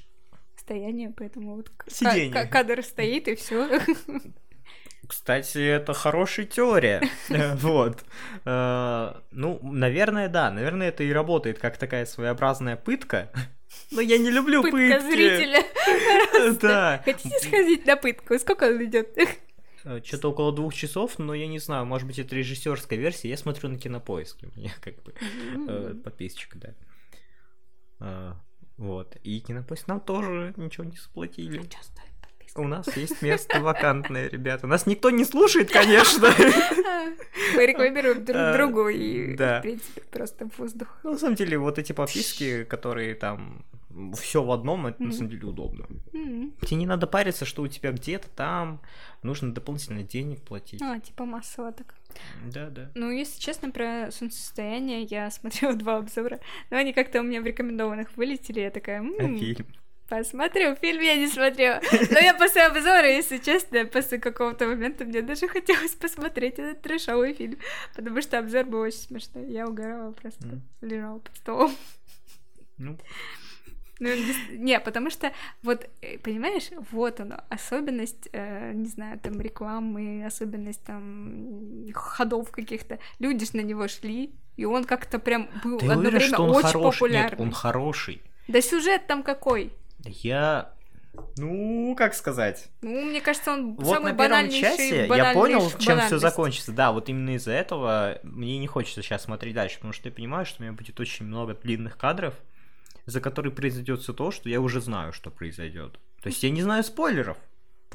Стояние, 0.57 1.15
поэтому 1.17 1.57
вот 1.57 1.71
Сиденье. 1.87 2.31
ка- 2.33 2.47
кадр 2.47 2.83
стоит 2.83 3.27
и 3.29 3.37
все. 3.37 3.81
Кстати, 5.09 5.59
это 5.59 5.95
хорошая 5.95 6.47
теория. 6.47 7.03
Э, 7.31 7.57
Вот. 7.63 8.05
Э, 8.45 9.15
Ну, 9.33 9.59
наверное, 9.63 10.29
да. 10.29 10.51
Наверное, 10.51 10.89
это 10.91 11.03
и 11.03 11.11
работает 11.13 11.59
как 11.59 11.79
такая 11.79 12.07
своеобразная 12.07 12.77
пытка. 12.77 13.31
Но 13.91 14.01
я 14.01 14.19
не 14.19 14.31
люблю 14.31 14.63
Пытка 14.63 14.77
пытки. 14.77 15.01
зрителя. 15.11 15.63
Да. 16.61 17.03
Хотите 17.05 17.39
сходить 17.41 17.87
на 17.87 17.97
пытку? 17.97 18.39
Сколько 18.39 18.65
он 18.65 18.85
идет? 18.85 19.17
Что-то 20.05 20.31
около 20.31 20.53
двух 20.53 20.75
часов, 20.75 21.19
но 21.19 21.33
я 21.35 21.47
не 21.47 21.59
знаю, 21.59 21.87
может 21.87 22.07
быть, 22.07 22.19
это 22.19 22.35
режиссерская 22.35 22.99
версия. 22.99 23.29
Я 23.31 23.37
смотрю 23.37 23.71
на 23.71 23.79
кинопоиске. 23.79 24.49
У 24.55 24.59
меня 24.59 24.73
как 24.83 25.03
бы 25.03 25.15
э, 25.69 25.95
подписчик, 26.05 26.57
да. 26.57 26.75
Э, 28.01 28.33
Вот. 28.77 29.17
И 29.23 29.41
кинопоиск 29.41 29.87
нам 29.89 30.01
тоже 30.01 30.53
ничего 30.57 30.85
не 30.85 30.97
заплатили. 30.97 31.63
У 32.59 32.67
нас 32.69 32.97
есть 32.97 33.23
место 33.23 33.61
вакантное, 33.61 34.29
ребята. 34.29 34.67
Нас 34.67 34.87
никто 34.87 35.11
не 35.11 35.25
слушает, 35.25 35.71
конечно. 35.71 36.29
Мы 37.55 37.67
рекламируем 37.67 38.25
друг 38.25 38.37
А, 38.39 38.53
другу 38.57 38.89
и, 38.89 39.35
в 39.37 39.61
принципе, 39.63 40.01
просто 40.11 40.49
воздух. 40.59 40.99
Ну, 41.03 41.13
на 41.13 41.19
самом 41.19 41.35
деле, 41.37 41.59
вот 41.59 41.79
эти 41.79 41.93
подписки, 41.93 42.65
которые 42.65 43.15
там 43.15 43.65
все 44.17 44.43
в 44.43 44.51
одном, 44.53 44.87
это 44.87 45.03
на 45.03 45.13
самом 45.13 45.31
деле 45.31 45.47
удобно. 45.47 45.87
Тебе 46.13 46.77
не 46.77 46.87
надо 46.87 47.07
париться, 47.07 47.45
что 47.45 47.63
у 47.63 47.69
тебя 47.69 47.93
где-то 47.93 48.29
там 48.29 48.81
нужно 49.23 49.53
дополнительно 49.53 50.03
денег 50.03 50.43
платить. 50.43 50.81
А, 50.83 50.99
типа 51.01 51.25
массово 51.25 51.73
так. 51.73 51.95
Да, 52.47 52.71
да. 52.71 52.91
Ну, 52.95 53.11
если 53.11 53.41
честно, 53.41 53.71
про 53.71 54.11
солнцестояние 54.13 55.03
я 55.03 55.31
смотрела 55.33 55.75
два 55.75 55.97
обзора, 55.97 56.41
но 56.71 56.77
они 56.77 56.93
как-то 56.93 57.21
у 57.21 57.23
меня 57.25 57.41
в 57.41 57.45
рекомендованных 57.47 58.17
вылетели, 58.17 58.61
я 58.61 58.71
такая, 58.71 59.01
А 59.01 59.23
«М, 59.23 59.39
фильм? 59.39 59.67
Посмотрю, 60.09 60.75
фильм 60.77 61.03
я 61.03 61.17
не 61.17 61.27
смотрела. 61.29 61.81
Но 62.11 62.19
я 62.19 62.35
после 62.35 62.63
обзора, 62.63 63.09
если 63.09 63.39
честно, 63.39 63.85
после 63.87 64.19
какого-то 64.19 64.67
момента 64.67 65.05
мне 65.05 65.23
даже 65.23 65.49
хотелось 65.49 65.95
посмотреть 65.95 66.59
этот 66.59 66.83
трешовый 66.83 67.35
фильм, 67.35 67.59
потому 67.95 68.21
что 68.23 68.39
обзор 68.39 68.65
был 68.65 68.81
очень 68.81 68.99
смешной, 68.99 69.47
я 69.51 69.67
угорала 69.67 70.13
просто, 70.13 70.47
М. 70.47 70.63
лежала 70.81 71.19
под 71.19 71.37
столом. 71.37 71.73
Ну, 72.79 72.97
Ну, 74.01 74.11
не, 74.53 74.79
потому 74.79 75.11
что, 75.11 75.33
вот, 75.65 75.89
э, 76.03 76.19
понимаешь, 76.19 76.69
вот 76.93 77.19
оно, 77.19 77.41
особенность, 77.49 78.29
э, 78.33 78.73
не 78.73 78.87
знаю, 78.87 79.19
там, 79.19 79.41
рекламы, 79.41 80.25
особенность, 80.25 80.85
там, 80.85 81.85
ходов 81.93 82.53
каких-то. 82.53 83.01
Люди 83.19 83.45
ж 83.45 83.55
на 83.55 83.61
него 83.63 83.89
шли, 83.89 84.31
и 84.57 84.65
он 84.65 84.85
как-то 84.85 85.19
прям 85.19 85.49
был 85.65 85.79
ты 85.81 85.87
одно 85.87 85.99
уверен, 85.99 86.19
время 86.19 86.27
что 86.29 86.43
он 86.45 86.51
очень 86.51 86.69
хороший? 86.69 86.93
популярный. 86.99 87.31
Нет, 87.31 87.41
он 87.41 87.51
хороший. 87.51 88.23
Да 88.47 88.61
сюжет 88.61 89.09
там 89.09 89.25
какой? 89.25 89.73
Я... 90.05 90.73
Ну, 91.37 91.95
как 91.97 92.15
сказать? 92.15 92.69
Ну, 92.81 93.07
мне 93.07 93.21
кажется, 93.21 93.53
он 93.53 93.75
Вот 93.75 93.97
самый 93.97 94.13
на 94.13 94.19
первом 94.19 94.51
часе 94.51 95.07
я 95.07 95.33
понял, 95.33 95.71
чем 95.79 95.99
все 96.01 96.19
закончится. 96.19 96.73
Да, 96.73 96.93
вот 96.93 97.09
именно 97.09 97.35
из-за 97.37 97.53
этого 97.53 98.19
мне 98.23 98.59
не 98.59 98.67
хочется 98.67 99.03
сейчас 99.03 99.23
смотреть 99.23 99.55
дальше, 99.55 99.77
потому 99.77 99.93
что 99.93 100.09
я 100.09 100.15
понимаю, 100.15 100.47
что 100.47 100.61
у 100.61 100.65
меня 100.65 100.73
будет 100.73 100.99
очень 101.01 101.27
много 101.27 101.55
длинных 101.55 101.97
кадров, 101.97 102.35
за 103.07 103.21
которые 103.21 103.53
произойдет 103.53 104.01
все 104.01 104.13
то, 104.13 104.31
что 104.31 104.49
я 104.49 104.61
уже 104.61 104.81
знаю, 104.81 105.13
что 105.13 105.31
произойдет. 105.31 105.99
То 106.23 106.29
есть 106.29 106.43
я 106.43 106.51
не 106.51 106.63
знаю 106.63 106.85
спойлеров. 106.85 107.37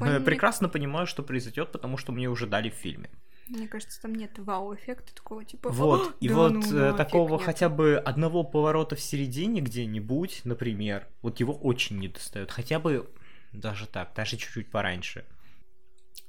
Но 0.00 0.14
я 0.14 0.20
прекрасно 0.20 0.68
понимаю, 0.68 1.06
что 1.06 1.22
произойдет, 1.22 1.70
потому 1.70 1.96
что 1.96 2.12
мне 2.12 2.28
уже 2.28 2.46
дали 2.46 2.68
в 2.68 2.74
фильме. 2.74 3.10
Мне 3.48 3.68
кажется, 3.68 4.00
там 4.00 4.14
нет 4.14 4.38
вау-эффекта 4.38 5.14
такого, 5.14 5.44
типа... 5.44 5.70
Вот, 5.70 6.08
«О, 6.08 6.12
и 6.20 6.28
да 6.28 6.34
вот 6.34 6.52
ну, 6.52 6.76
э, 6.76 6.94
такого 6.94 7.34
нет». 7.34 7.42
хотя 7.42 7.68
бы 7.68 7.96
одного 7.96 8.42
поворота 8.42 8.96
в 8.96 9.00
середине 9.00 9.60
где-нибудь, 9.60 10.42
например, 10.44 11.06
вот 11.20 11.40
его 11.40 11.52
очень 11.54 11.98
не 11.98 12.08
достает. 12.08 12.50
Хотя 12.50 12.78
бы 12.78 13.10
даже 13.52 13.86
так, 13.86 14.14
даже 14.14 14.36
чуть-чуть 14.36 14.70
пораньше. 14.70 15.24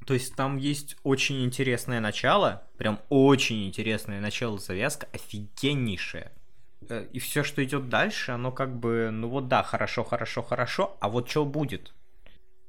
То 0.05 0.13
есть 0.13 0.35
там 0.35 0.57
есть 0.57 0.97
очень 1.03 1.43
интересное 1.43 1.99
начало, 1.99 2.67
прям 2.77 2.99
очень 3.09 3.65
интересное 3.65 4.19
начало, 4.19 4.59
завязка 4.59 5.07
офигеннейшая. 5.13 6.31
Э, 6.89 7.07
И 7.11 7.19
все, 7.19 7.43
что 7.43 7.63
идет 7.63 7.89
дальше, 7.89 8.31
оно 8.31 8.51
как 8.51 8.77
бы, 8.77 9.09
ну 9.11 9.29
вот 9.29 9.47
да, 9.47 9.63
хорошо, 9.63 10.03
хорошо, 10.03 10.43
хорошо, 10.43 10.97
а 10.99 11.09
вот 11.09 11.29
что 11.29 11.45
будет? 11.45 11.93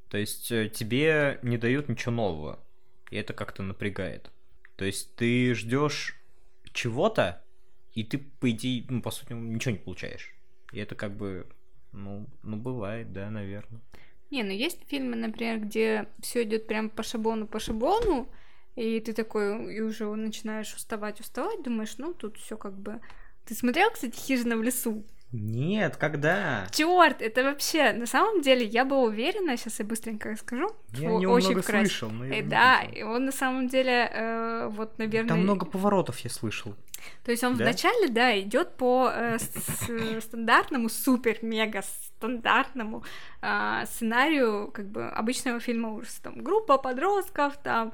То 0.09 0.19
есть 0.19 0.51
э, 0.53 0.69
тебе 0.69 1.39
не 1.43 1.59
дают 1.59 1.89
ничего 1.89 2.13
нового, 2.13 2.61
и 3.11 3.17
это 3.17 3.35
как-то 3.35 3.63
напрягает. 3.63 4.31
То 4.77 4.85
есть 4.85 5.17
ты 5.17 5.55
ждешь 5.55 6.21
чего-то, 6.73 7.43
и 7.93 8.05
ты, 8.05 8.19
по 8.19 8.51
идее, 8.51 8.85
ну, 8.89 9.01
по 9.01 9.11
сути, 9.11 9.33
ничего 9.33 9.73
не 9.73 9.79
получаешь. 9.79 10.35
И 10.73 10.79
это 10.79 10.95
как 10.95 11.17
бы, 11.17 11.47
ну, 11.93 12.27
ну 12.43 12.57
бывает, 12.57 13.12
да, 13.12 13.31
наверное. 13.31 13.81
Не, 14.31 14.43
ну 14.43 14.51
есть 14.51 14.81
фильмы, 14.89 15.17
например, 15.17 15.61
где 15.61 16.09
все 16.21 16.43
идет 16.43 16.67
прям 16.67 16.91
по 16.91 17.03
шаблону, 17.03 17.47
по 17.47 17.59
шаблону, 17.59 18.29
и 18.75 19.01
ты 19.01 19.12
такой, 19.12 19.75
и 19.75 19.81
уже 19.81 20.07
начинаешь 20.15 20.75
уставать, 20.75 21.21
уставать, 21.21 21.62
думаешь, 21.62 21.97
ну 21.99 22.12
тут 22.12 22.37
все 22.37 22.57
как 22.57 22.77
бы. 22.77 23.01
Ты 23.47 23.55
смотрел, 23.55 23.91
кстати, 23.91 24.17
Хижина 24.17 24.57
в 24.57 24.62
лесу? 24.62 25.07
Нет, 25.38 25.96
когда? 25.96 26.66
Черт, 26.70 27.20
это 27.20 27.42
вообще, 27.44 27.92
на 27.92 28.07
самом 28.07 28.40
деле, 28.42 28.64
я 28.64 28.85
была 28.85 29.03
уверена, 29.03 29.57
сейчас 29.57 29.79
я 29.79 29.85
быстренько 29.85 30.31
расскажу. 30.31 30.70
Я 30.92 31.11
о 31.11 31.18
нем 31.18 31.31
очень 31.31 31.49
много 31.49 31.62
вкратце. 31.62 31.88
слышал, 31.88 32.11
но 32.11 32.25
я 32.27 32.33
Э, 32.33 32.42
не 32.42 32.49
да, 32.49 32.81
и 32.83 33.03
он 33.03 33.27
на 33.27 33.33
самом 33.33 33.68
деле, 33.68 34.11
э, 34.12 34.68
вот, 34.70 34.99
наверное... 34.99 35.29
Там 35.29 35.40
много 35.40 35.66
поворотов 35.66 36.18
я 36.20 36.31
слышал. 36.31 36.75
То 37.25 37.31
есть 37.31 37.44
он 37.44 37.57
Да? 37.57 37.64
вначале, 37.64 38.09
да, 38.09 38.38
идет 38.40 38.77
по 38.77 39.11
э, 39.12 39.38
с- 39.38 39.53
с- 39.53 40.25
стандартному, 40.25 40.88
супер-мега 40.88 41.83
стандартному 41.83 43.05
а, 43.42 43.85
сценарию, 43.87 44.70
как 44.72 44.87
бы, 44.88 45.05
обычного 45.09 45.61
фильма 45.61 45.92
ужасов. 45.92 46.20
Там 46.22 46.42
группа 46.42 46.79
подростков, 46.79 47.57
там 47.62 47.92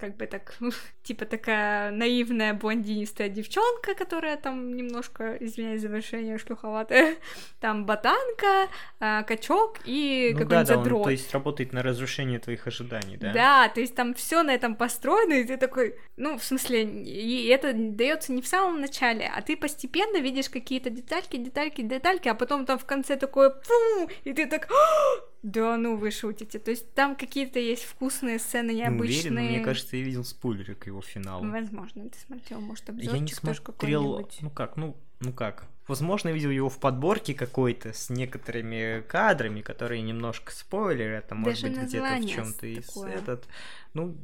как 0.00 0.16
бы 0.16 0.26
так, 0.26 0.56
типа 1.02 1.26
такая 1.26 1.90
наивная 1.90 2.54
блондинистая 2.54 3.28
девчонка, 3.28 3.94
которая 3.94 4.36
там 4.38 4.74
немножко, 4.74 5.36
извиняюсь 5.40 5.82
за 5.82 5.88
выражение, 5.88 6.38
шлюховатая, 6.38 7.16
там 7.60 7.84
ботанка, 7.84 8.68
а, 8.98 9.22
качок 9.24 9.78
и 9.84 10.30
ну 10.32 10.38
да, 10.38 10.44
какой-нибудь 10.44 10.68
да, 10.68 10.74
он, 10.74 10.84
задрот. 10.84 11.04
то 11.04 11.10
есть 11.10 11.32
работает 11.34 11.72
на 11.74 11.82
разрушение 11.82 12.38
твоих 12.38 12.66
ожиданий, 12.66 13.18
да? 13.18 13.32
Да, 13.32 13.68
то 13.68 13.80
есть 13.80 13.94
там 13.94 14.14
все 14.14 14.42
на 14.42 14.54
этом 14.54 14.74
построено, 14.74 15.34
и 15.34 15.44
ты 15.44 15.58
такой, 15.58 15.96
ну, 16.16 16.38
в 16.38 16.44
смысле, 16.44 16.84
и 16.84 17.48
это 17.48 17.72
дается 17.74 18.32
не 18.32 18.40
в 18.40 18.46
самом 18.46 18.80
начале, 18.80 19.30
а 19.36 19.42
ты 19.42 19.56
постепенно 19.56 20.18
видишь 20.18 20.48
какие-то 20.48 20.88
детальки, 20.88 21.36
детальки, 21.36 21.82
детальки, 21.82 22.28
а 22.28 22.34
потом 22.34 22.64
там 22.64 22.78
в 22.78 22.86
конце 22.86 23.16
такое 23.16 23.50
фу, 23.50 24.10
и 24.24 24.32
ты 24.32 24.46
так, 24.46 24.70
«А, 24.70 25.29
да 25.42 25.76
ну 25.76 25.96
вы 25.96 26.10
шутите. 26.10 26.58
То 26.58 26.70
есть 26.70 26.92
там 26.94 27.16
какие-то 27.16 27.58
есть 27.58 27.84
вкусные 27.84 28.38
сцены 28.38 28.72
Не 28.72 28.88
уверен, 28.88 28.90
но 28.90 29.00
необычные. 29.00 29.48
мне 29.50 29.60
кажется, 29.60 29.96
я 29.96 30.02
видел 30.02 30.24
спойлеры 30.24 30.74
к 30.74 30.86
его 30.86 31.00
финалу. 31.00 31.48
Возможно, 31.50 32.08
ты 32.08 32.18
смотрел, 32.18 32.60
может, 32.60 32.88
Я 32.88 33.18
не 33.18 33.32
обзорчик 33.32 33.64
смотрел, 33.64 34.28
ну 34.40 34.50
как, 34.50 34.76
ну, 34.76 34.96
ну 35.20 35.32
как. 35.32 35.66
Возможно, 35.88 36.28
я 36.28 36.34
видел 36.34 36.50
его 36.50 36.68
в 36.68 36.78
подборке 36.78 37.34
какой-то 37.34 37.92
с 37.92 38.10
некоторыми 38.10 39.02
кадрами, 39.08 39.60
которые 39.60 40.02
немножко 40.02 40.52
спойлеры, 40.52 41.14
это 41.14 41.34
может 41.34 41.62
Даже 41.62 41.74
быть 41.74 41.88
где-то 41.88 42.16
в 42.16 42.26
чем-то 42.26 42.66
из 42.66 42.96
этот. 42.96 43.48
Ну, 43.94 44.16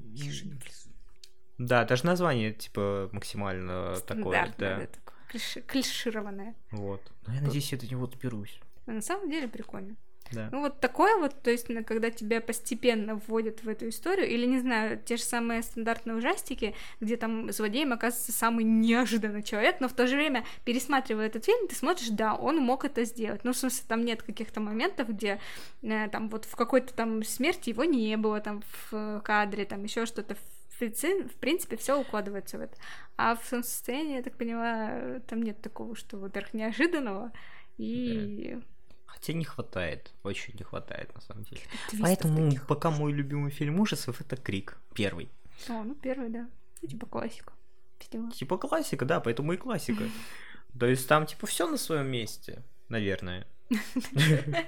да, 1.58 1.84
даже 1.84 2.04
название 2.04 2.52
типа 2.52 3.08
максимально 3.12 3.96
такое, 4.06 4.52
да. 4.58 4.78
да, 4.78 4.86
такое, 4.86 5.16
клиши- 5.32 5.62
клишированное. 5.62 6.54
Вот. 6.70 7.00
Но 7.26 7.34
я 7.34 7.40
надеюсь, 7.40 7.72
я 7.72 7.78
до 7.78 7.86
него 7.86 8.06
доберусь. 8.06 8.60
Но 8.84 8.92
на 8.92 9.02
самом 9.02 9.30
деле 9.30 9.48
прикольно. 9.48 9.96
Да. 10.32 10.48
Ну 10.52 10.60
вот 10.60 10.80
такое 10.80 11.16
вот, 11.16 11.40
то 11.42 11.50
есть, 11.50 11.66
когда 11.86 12.10
тебя 12.10 12.40
постепенно 12.40 13.20
вводят 13.26 13.62
в 13.62 13.68
эту 13.68 13.88
историю, 13.88 14.28
или, 14.28 14.46
не 14.46 14.58
знаю, 14.58 15.00
те 15.04 15.16
же 15.16 15.22
самые 15.22 15.62
стандартные 15.62 16.16
ужастики, 16.16 16.74
где 17.00 17.16
там 17.16 17.50
злодеем 17.52 17.92
оказывается 17.92 18.32
самый 18.32 18.64
неожиданный 18.64 19.42
человек, 19.42 19.80
но 19.80 19.88
в 19.88 19.92
то 19.92 20.06
же 20.06 20.16
время, 20.16 20.44
пересматривая 20.64 21.26
этот 21.26 21.44
фильм, 21.44 21.68
ты 21.68 21.74
смотришь, 21.74 22.08
да, 22.08 22.34
он 22.34 22.58
мог 22.58 22.84
это 22.84 23.04
сделать. 23.04 23.44
Ну, 23.44 23.52
в 23.52 23.56
смысле, 23.56 23.84
там 23.88 24.04
нет 24.04 24.22
каких-то 24.22 24.60
моментов, 24.60 25.08
где 25.08 25.40
э, 25.82 26.08
там 26.08 26.28
вот 26.28 26.44
в 26.44 26.56
какой-то 26.56 26.92
там 26.94 27.22
смерти 27.22 27.70
его 27.70 27.84
не 27.84 28.16
было 28.16 28.40
там 28.40 28.62
в 28.90 29.20
кадре, 29.24 29.64
там 29.64 29.84
еще 29.84 30.06
что-то. 30.06 30.34
В 30.34 30.82
принци- 30.82 31.28
в 31.28 31.36
принципе, 31.36 31.76
все 31.76 31.98
укладывается 31.98 32.58
в 32.58 32.60
это. 32.60 32.76
А 33.16 33.36
в 33.36 33.44
состоянии, 33.46 34.16
я 34.16 34.22
так 34.22 34.36
понимаю, 34.36 35.22
там 35.22 35.42
нет 35.42 35.60
такого, 35.62 35.96
что, 35.96 36.18
во-первых, 36.18 36.52
неожиданного, 36.52 37.32
и 37.78 38.58
Хотя 39.16 39.32
не 39.32 39.44
хватает, 39.44 40.12
очень 40.24 40.54
не 40.58 40.62
хватает 40.62 41.14
на 41.14 41.22
самом 41.22 41.44
деле. 41.44 41.62
твистов 41.88 42.00
Поэтому 42.02 42.50
таких. 42.50 42.66
пока 42.66 42.90
мой 42.90 43.12
любимый 43.12 43.50
фильм 43.50 43.80
ужасов 43.80 44.20
это 44.20 44.36
Крик 44.36 44.78
первый. 44.94 45.30
О, 45.68 45.82
ну 45.84 45.94
первый, 45.94 46.28
да. 46.28 46.48
Ну, 46.82 46.88
типа 46.88 47.06
классика. 47.06 47.54
Видимо. 47.98 48.30
Типа 48.30 48.58
классика, 48.58 49.06
да, 49.06 49.20
поэтому 49.20 49.54
и 49.54 49.56
классика. 49.56 50.04
То 50.78 50.86
есть 50.86 51.08
там 51.08 51.24
типа 51.24 51.46
все 51.46 51.66
на 51.66 51.78
своем 51.78 52.08
месте, 52.08 52.62
наверное. 52.90 53.46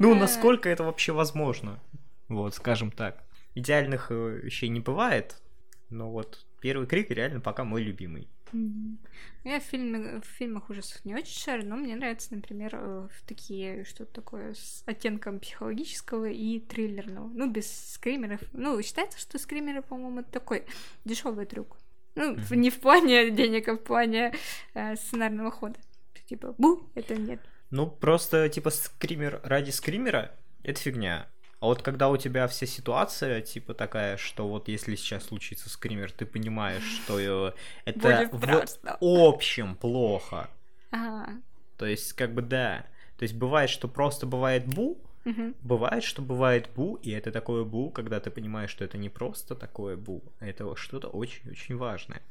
Ну, 0.00 0.14
насколько 0.14 0.68
это 0.68 0.82
вообще 0.84 1.12
возможно? 1.12 1.80
Вот, 2.28 2.54
скажем 2.54 2.90
так. 2.90 3.22
Идеальных 3.54 4.10
э, 4.10 4.40
вещей 4.42 4.68
не 4.68 4.80
бывает, 4.80 5.40
но 5.88 6.10
вот 6.10 6.46
первый 6.60 6.86
крик 6.86 7.10
реально 7.10 7.40
пока 7.40 7.64
мой 7.64 7.82
любимый. 7.82 8.28
Мгм. 8.52 8.98
Я 9.44 9.60
в, 9.60 9.62
фильме, 9.62 10.20
в 10.20 10.24
фильмах 10.24 10.70
ужасов 10.70 11.04
не 11.04 11.14
очень 11.14 11.38
шарю, 11.38 11.66
но 11.66 11.76
мне 11.76 11.96
нравится, 11.96 12.34
например, 12.34 12.70
э, 12.74 13.08
в 13.10 13.26
такие 13.26 13.84
что-то 13.84 14.12
такое 14.12 14.54
с 14.54 14.82
оттенком 14.86 15.40
психологического 15.40 16.26
и 16.26 16.60
триллерного. 16.60 17.28
Ну, 17.34 17.50
без 17.50 17.92
скримеров. 17.94 18.40
Ну, 18.52 18.80
считается, 18.82 19.18
что 19.18 19.38
скримеры, 19.38 19.82
по-моему, 19.82 20.20
это 20.20 20.30
такой 20.30 20.64
дешевый 21.04 21.46
трюк. 21.46 21.78
Ну, 22.14 22.32
Мгм. 22.32 22.60
не 22.60 22.70
в 22.70 22.80
плане 22.80 23.30
денег, 23.30 23.68
а 23.68 23.74
в 23.74 23.78
плане 23.78 24.34
э, 24.74 24.96
сценарного 24.96 25.50
хода. 25.50 25.78
Типа, 26.26 26.54
бу, 26.58 26.90
это 26.94 27.14
нет. 27.16 27.40
Ну, 27.70 27.86
просто, 27.86 28.48
типа, 28.48 28.70
скример 28.70 29.40
ради 29.44 29.70
скримера— 29.70 30.34
это 30.62 30.80
фигня. 30.80 31.28
А 31.60 31.66
вот 31.66 31.82
когда 31.82 32.08
у 32.08 32.16
тебя 32.16 32.46
вся 32.46 32.66
ситуация, 32.66 33.40
типа, 33.40 33.74
такая, 33.74 34.16
что 34.16 34.48
вот 34.48 34.68
если 34.68 34.94
сейчас 34.94 35.24
случится 35.24 35.68
скример, 35.68 36.12
ты 36.12 36.24
понимаешь, 36.24 36.84
что 36.84 37.18
э, 37.18 37.52
это 37.84 38.28
в 38.32 38.64
общем 39.00 39.74
плохо. 39.74 40.48
Ага. 40.92 41.40
То 41.76 41.86
есть, 41.86 42.12
как 42.12 42.32
бы, 42.32 42.42
да. 42.42 42.86
То 43.18 43.24
есть, 43.24 43.34
бывает, 43.34 43.70
что 43.70 43.88
просто 43.88 44.26
бывает 44.26 44.66
бу, 44.66 44.98
Мгм. 45.24 45.54
бывает, 45.62 46.04
что 46.04 46.22
бывает 46.22 46.70
бу, 46.76 46.94
и 47.02 47.10
это 47.10 47.32
такое 47.32 47.64
бу, 47.64 47.90
когда 47.90 48.20
ты 48.20 48.30
понимаешь, 48.30 48.70
что 48.70 48.84
это 48.84 48.96
не 48.96 49.08
просто 49.08 49.56
такое 49.56 49.96
бу, 49.96 50.22
а 50.38 50.46
это 50.46 50.74
что-то 50.76 51.08
очень-очень 51.08 51.76
важное. 51.76 52.22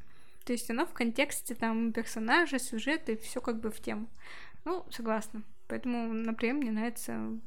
То 0.44 0.52
есть 0.52 0.70
оно 0.70 0.86
в 0.86 0.94
контексте 0.94 1.54
там 1.54 1.92
персонажа, 1.92 2.58
сюжета 2.58 3.12
и 3.12 3.16
все 3.16 3.42
как 3.42 3.60
бы 3.60 3.70
в 3.70 3.80
тему. 3.80 4.08
Ну, 4.64 4.86
согласна. 4.90 5.42
Поэтому, 5.68 6.12
например, 6.14 6.54
мне 6.56 6.70
нравится 6.70 7.38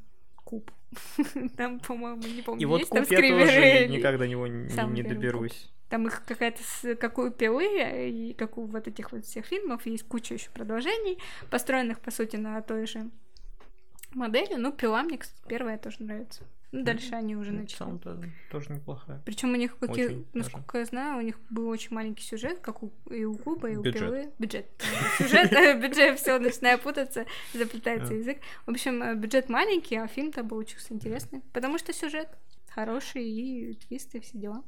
Куб. 0.44 0.70
Там, 1.56 1.80
по-моему, 1.80 2.22
не 2.22 2.42
помню, 2.42 2.62
И 2.62 2.64
вот 2.64 2.84
куб 2.86 3.06
я 3.10 3.20
тоже 3.20 3.88
никогда 3.88 4.26
него 4.26 4.46
не, 4.46 5.02
доберусь. 5.02 5.70
Там 5.88 6.06
их 6.06 6.24
какая-то, 6.24 6.62
с- 6.62 6.94
как 6.96 7.18
у 7.18 7.30
пилы, 7.30 7.66
и 8.08 8.34
как 8.34 8.56
у 8.58 8.64
вот 8.64 8.88
этих 8.88 9.12
вот 9.12 9.24
всех 9.26 9.44
фильмов, 9.46 9.84
есть 9.86 10.04
куча 10.08 10.34
еще 10.34 10.50
продолжений, 10.50 11.18
построенных, 11.50 12.00
по 12.00 12.10
сути, 12.10 12.36
на 12.36 12.60
той 12.62 12.86
же 12.86 13.10
модели. 14.14 14.54
Ну, 14.54 14.72
пила 14.72 15.02
мне, 15.02 15.18
кстати, 15.18 15.42
первая 15.48 15.78
тоже 15.78 15.96
нравится. 16.02 16.42
Ну, 16.72 16.82
дальше 16.84 17.14
они 17.14 17.36
уже 17.36 17.50
Ну, 17.50 17.58
в 17.58 17.60
начали. 17.60 17.76
целом-то 17.78 18.22
тоже 18.50 18.72
неплохая. 18.72 19.20
Причем 19.26 19.52
у 19.52 19.56
них, 19.56 19.76
как 19.78 19.94
я- 19.96 20.10
насколько 20.32 20.78
я 20.78 20.84
знаю, 20.86 21.18
у 21.18 21.20
них 21.20 21.38
был 21.50 21.68
очень 21.68 21.94
маленький 21.94 22.24
сюжет, 22.24 22.60
как 22.60 22.82
у, 22.82 22.90
и 23.10 23.24
у 23.24 23.34
Куба, 23.36 23.68
и 23.70 23.76
у 23.76 23.82
Бюджет. 23.82 24.00
Пилы. 24.02 24.30
Бюджет. 24.38 24.66
Сюжет, 25.18 25.52
э, 25.52 25.78
бюджет, 25.80 26.18
все 26.18 26.38
начинает 26.38 26.80
путаться, 26.82 27.26
заплетается 27.52 28.14
язык. 28.14 28.38
В 28.66 28.70
общем, 28.70 29.02
э, 29.02 29.14
бюджет 29.14 29.50
маленький, 29.50 29.96
а 29.96 30.06
фильм-то 30.06 30.42
получился 30.44 30.94
интересный. 30.94 31.42
Потому 31.52 31.76
что 31.78 31.92
сюжет 31.92 32.28
хороший 32.70 33.22
и 33.28 33.74
твисты, 33.74 34.20
все 34.20 34.38
дела. 34.38 34.64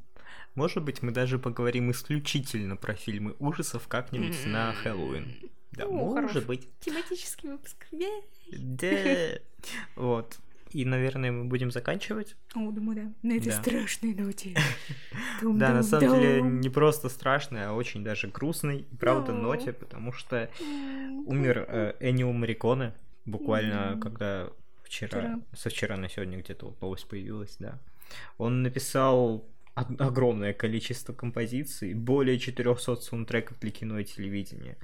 Может 0.53 0.83
быть, 0.83 1.01
мы 1.01 1.11
даже 1.11 1.39
поговорим 1.39 1.89
исключительно 1.91 2.77
про 2.77 2.93
фильмы 2.93 3.35
ужасов 3.39 3.87
как-нибудь 3.87 4.45
на 4.45 4.73
Хэллоуин. 4.73 5.25
Да, 5.71 5.85
О, 5.87 5.91
может 5.91 6.31
хорош. 6.33 6.45
быть. 6.45 6.69
Тематический 6.81 7.49
выпуск. 7.49 7.87
Да. 8.51 8.87
Вот. 9.95 10.37
И, 10.75 10.83
наверное, 10.83 11.31
мы 11.31 11.45
будем 11.45 11.71
заканчивать. 11.71 12.35
О, 12.53 12.69
думаю, 12.69 12.95
да. 12.95 13.13
На 13.29 13.37
этой 13.37 13.51
Да. 13.51 13.61
страшной 13.61 14.13
ноте. 14.13 14.55
Да, 15.41 15.73
на 15.73 15.83
самом 15.83 16.11
деле 16.11 16.41
не 16.41 16.69
просто 16.69 17.07
страшный, 17.07 17.65
а 17.65 17.71
очень 17.73 18.03
даже 18.03 18.27
грустный, 18.27 18.79
и 18.79 18.95
правда, 18.97 19.31
ноте, 19.31 19.71
потому 19.71 20.11
что 20.11 20.49
умер 21.25 21.65
э, 21.67 21.93
Эннио 22.01 22.31
Морриконе 22.33 22.93
буквально, 23.25 23.97
когда 24.01 24.49
вчера, 24.83 25.39
со 25.53 25.69
вчера 25.69 25.95
на 25.95 26.09
сегодня 26.09 26.37
где-то 26.39 26.75
новость 26.81 27.07
появилась, 27.07 27.55
да. 27.59 27.79
Он 28.37 28.61
написал 28.61 29.45
огромное 29.75 30.53
количество 30.53 31.13
композиций, 31.13 31.93
более 31.93 32.37
400 32.37 32.97
саундтреков 32.97 33.59
для 33.59 33.71
кино 33.71 33.99
и 33.99 34.03
телевидения. 34.03 34.77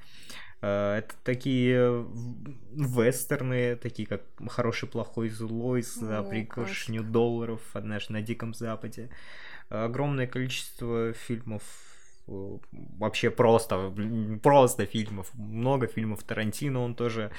Э, 0.62 0.97
Это 0.99 1.16
такие 1.24 1.89
в- 1.91 3.01
вестерны, 3.01 3.76
такие 3.76 4.07
как 4.07 4.22
«Хороший, 4.47 4.88
плохой, 4.88 5.30
злой», 5.30 5.82
«За 5.82 6.20
О, 6.20 6.24
пригоршню 6.24 7.03
долларов», 7.03 7.62
«Однажды 7.74 8.14
на 8.14 8.22
Диком 8.22 8.53
Западе». 8.53 9.09
Огромное 9.70 10.28
количество 10.28 11.14
фильмов 11.14 11.64
э, 12.28 12.57
вообще 12.72 13.30
просто, 13.32 13.93
просто 14.43 14.86
фильмов. 14.86 15.34
Много 15.34 15.88
фильмов 15.88 16.24
Тарантино 16.24 16.82
он 16.82 16.93
тоже 16.95 17.32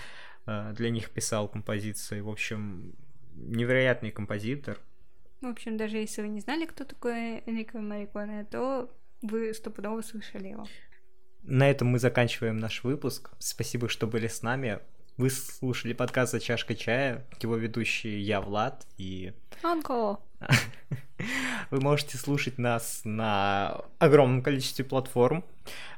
э, 0.46 0.72
для 0.76 0.90
них 0.90 1.10
писал 1.10 1.48
композиции. 1.48 2.20
В 2.20 2.28
общем, 2.30 2.94
невероятный 3.34 4.10
композитор. 4.10 4.78
В 5.42 5.46
общем, 5.46 5.76
даже 5.76 5.98
если 5.98 6.22
вы 6.22 6.28
не 6.28 6.40
знали, 6.40 6.66
кто 6.66 6.84
такой 6.84 7.40
Энрико 7.46 7.78
Мариконе, 7.78 8.44
то 8.44 8.88
вы 9.22 9.52
стопудово 9.54 10.00
слышали 10.02 10.48
его. 10.48 10.66
На 11.42 11.68
этом 11.70 11.88
мы 11.88 11.98
заканчиваем 11.98 12.58
наш 12.58 12.84
выпуск. 12.84 13.30
Спасибо, 13.38 13.88
что 13.88 14.06
были 14.06 14.28
с 14.28 14.42
нами. 14.42 14.78
Вы 15.16 15.28
слушали 15.28 15.92
подкаст 15.92 16.32
«За 16.32 16.40
чашкой 16.40 16.76
чая». 16.76 17.26
Его 17.40 17.56
ведущие 17.56 18.20
я, 18.20 18.40
Влад, 18.40 18.86
и 18.96 19.32
Анко! 19.62 20.18
вы 21.70 21.80
можете 21.80 22.16
слушать 22.16 22.58
нас 22.58 23.02
на 23.04 23.82
огромном 23.98 24.42
количестве 24.42 24.84
платформ. 24.84 25.44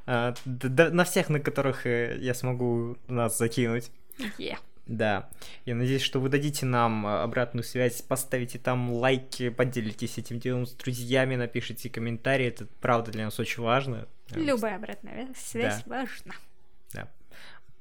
э, 0.06 0.34
На 0.44 1.04
всех, 1.04 1.28
на 1.28 1.40
которых 1.40 1.86
э, 1.86 2.16
я 2.20 2.34
смогу 2.34 2.96
нас 3.06 3.38
закинуть. 3.38 3.90
Е. 4.38 4.58
Да. 4.86 5.30
Я 5.64 5.74
надеюсь, 5.74 6.02
что 6.02 6.20
вы 6.20 6.28
дадите 6.28 6.66
нам 6.66 7.06
обратную 7.06 7.64
связь, 7.64 8.02
поставите 8.02 8.58
там 8.58 8.92
лайки, 8.92 9.48
поделитесь 9.50 10.18
этим 10.18 10.38
делом 10.38 10.66
с 10.66 10.72
друзьями, 10.72 11.36
напишите 11.36 11.88
комментарии. 11.88 12.46
Это 12.46 12.66
правда 12.80 13.10
для 13.12 13.26
нас 13.26 13.38
очень 13.38 13.62
важно. 13.62 14.06
Любая 14.30 14.76
обратная 14.76 15.28
связь 15.36 15.82
Да. 15.84 16.04
важна. 16.04 16.34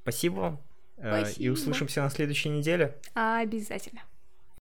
Спасибо. 0.04 0.34
вам, 0.40 0.62
э, 0.98 1.22
И 1.22 1.26
Спасибо. 1.26 1.54
услышимся 1.54 2.02
на 2.02 2.10
следующей 2.10 2.50
неделе. 2.50 2.98
Обязательно. 3.14 4.02